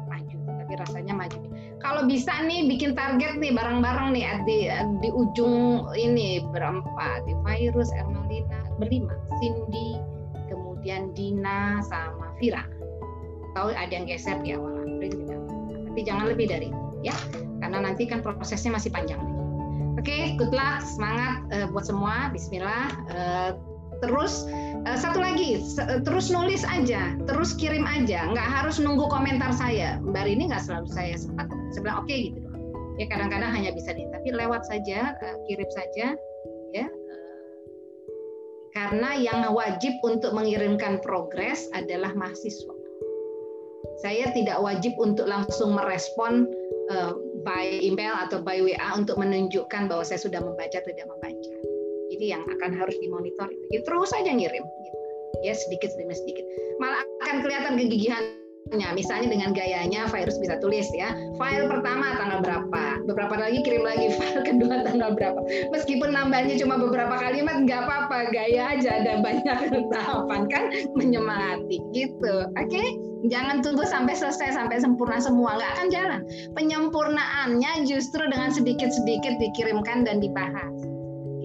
[0.09, 1.39] Maju tapi rasanya maju
[1.78, 4.59] kalau bisa nih bikin target nih bareng-bareng nih di,
[4.99, 7.22] di ujung ini berempat.
[7.28, 9.14] Di virus Ermelina berlima.
[9.39, 10.01] Cindy
[10.51, 12.66] kemudian Dina sama Vira.
[13.55, 14.74] Tahu ada yang geser di awal.
[14.99, 15.14] April
[15.89, 17.16] tapi jangan lebih dari itu ya.
[17.62, 19.39] Karena nanti kan prosesnya masih panjang nih
[19.99, 22.30] oke good luck semangat eh, buat semua.
[22.30, 23.51] Bismillah Eh,
[23.99, 28.30] terus eh, satu lagi eh, terus nulis aja terus kirim aja.
[28.30, 29.99] Nggak harus nunggu komentar saya.
[30.01, 32.62] Mbak ini nggak selalu saya sempat saya bilang oke gitu doang.
[32.97, 36.07] Ya kadang-kadang hanya bisa di tapi lewat saja eh, kirim saja
[36.72, 36.89] ya eh,
[38.76, 42.76] karena yang wajib untuk mengirimkan progres adalah mahasiswa.
[43.99, 46.47] Saya tidak wajib untuk langsung merespon
[46.95, 47.12] eh,
[47.43, 51.58] by email atau by WA untuk menunjukkan bahwa saya sudah membaca tidak membaca
[52.19, 53.62] jadi yang akan harus dimonitor itu.
[53.71, 54.99] Jadi terus saja ngirim gitu.
[55.47, 56.43] ya sedikit demi sedikit.
[56.83, 58.91] Malah akan kelihatan kegigihannya.
[58.91, 61.14] Misalnya dengan gayanya virus bisa tulis ya.
[61.39, 63.07] File pertama tanggal berapa?
[63.07, 65.47] Beberapa lagi kirim lagi file kedua tanggal berapa?
[65.71, 68.35] Meskipun nambahnya cuma beberapa kalimat nggak apa-apa.
[68.35, 69.59] Gaya aja ada banyak
[69.95, 70.75] tahapan kan?
[70.99, 72.51] Menyemangati gitu.
[72.59, 72.83] Oke?
[73.31, 75.55] Jangan tunggu sampai selesai sampai sempurna semua.
[75.55, 76.21] Nggak akan jalan.
[76.59, 80.97] Penyempurnaannya justru dengan sedikit-sedikit dikirimkan dan dibahas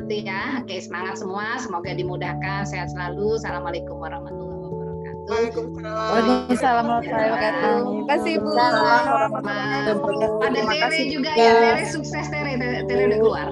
[0.04, 0.60] gitu ya.
[0.60, 1.56] Oke, semangat semua.
[1.64, 2.68] Semoga dimudahkan.
[2.68, 3.40] Sehat selalu.
[3.40, 5.24] Assalamualaikum warahmatullahi wabarakatuh.
[5.32, 6.10] Waalaikumsalam.
[6.12, 7.72] Waalaikumsalam warahmatullahi wabarakatuh.
[7.80, 8.52] Terima kasih Bu.
[10.44, 11.52] Ada Tere juga ya.
[11.56, 12.52] Tere sukses Tere.
[12.60, 13.48] Tere udah keluar.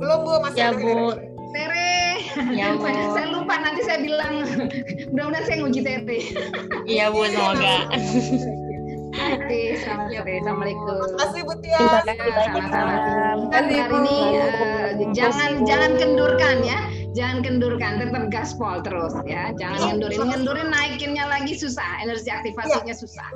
[0.00, 0.96] Belum bu, masih Ya, ada Bu.
[1.52, 1.92] Tere.
[2.56, 2.86] Ya, Bu.
[2.88, 4.34] saya lupa nanti saya bilang.
[5.12, 6.18] Mudah-mudahan saya nguji Tere.
[6.88, 7.74] Iya Bu, semoga.
[9.10, 10.34] Oke, selamat sore.
[10.38, 10.86] Assalamualaikum.
[10.86, 11.78] Terima kasih Bu Tia.
[11.82, 11.86] Ya,
[12.46, 12.94] sama-sama.
[13.50, 16.78] Dan hari ini eh, jangan jangan kendurkan ya,
[17.18, 23.26] jangan kendurkan, tetap gaspol terus ya, jangan ngendurin, ngendurin naikinnya lagi susah, energi aktivasinya susah.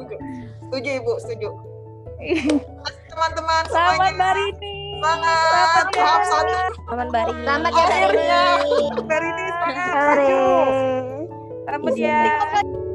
[0.70, 0.90] Setuju.
[1.02, 1.48] Ibu, setuju.
[3.10, 4.14] Teman-teman Selamat semuanya.
[4.14, 4.74] Mbak Rini.
[4.94, 5.84] Semangat.
[5.90, 6.54] Maaf satu.
[6.86, 7.42] Selamat Mbak Rini.
[7.42, 7.86] Selamat ya.
[9.10, 9.86] Dari ini semangat.
[9.90, 10.22] Sore.
[10.22, 10.38] Setuju.
[11.66, 12.93] Selamat ya.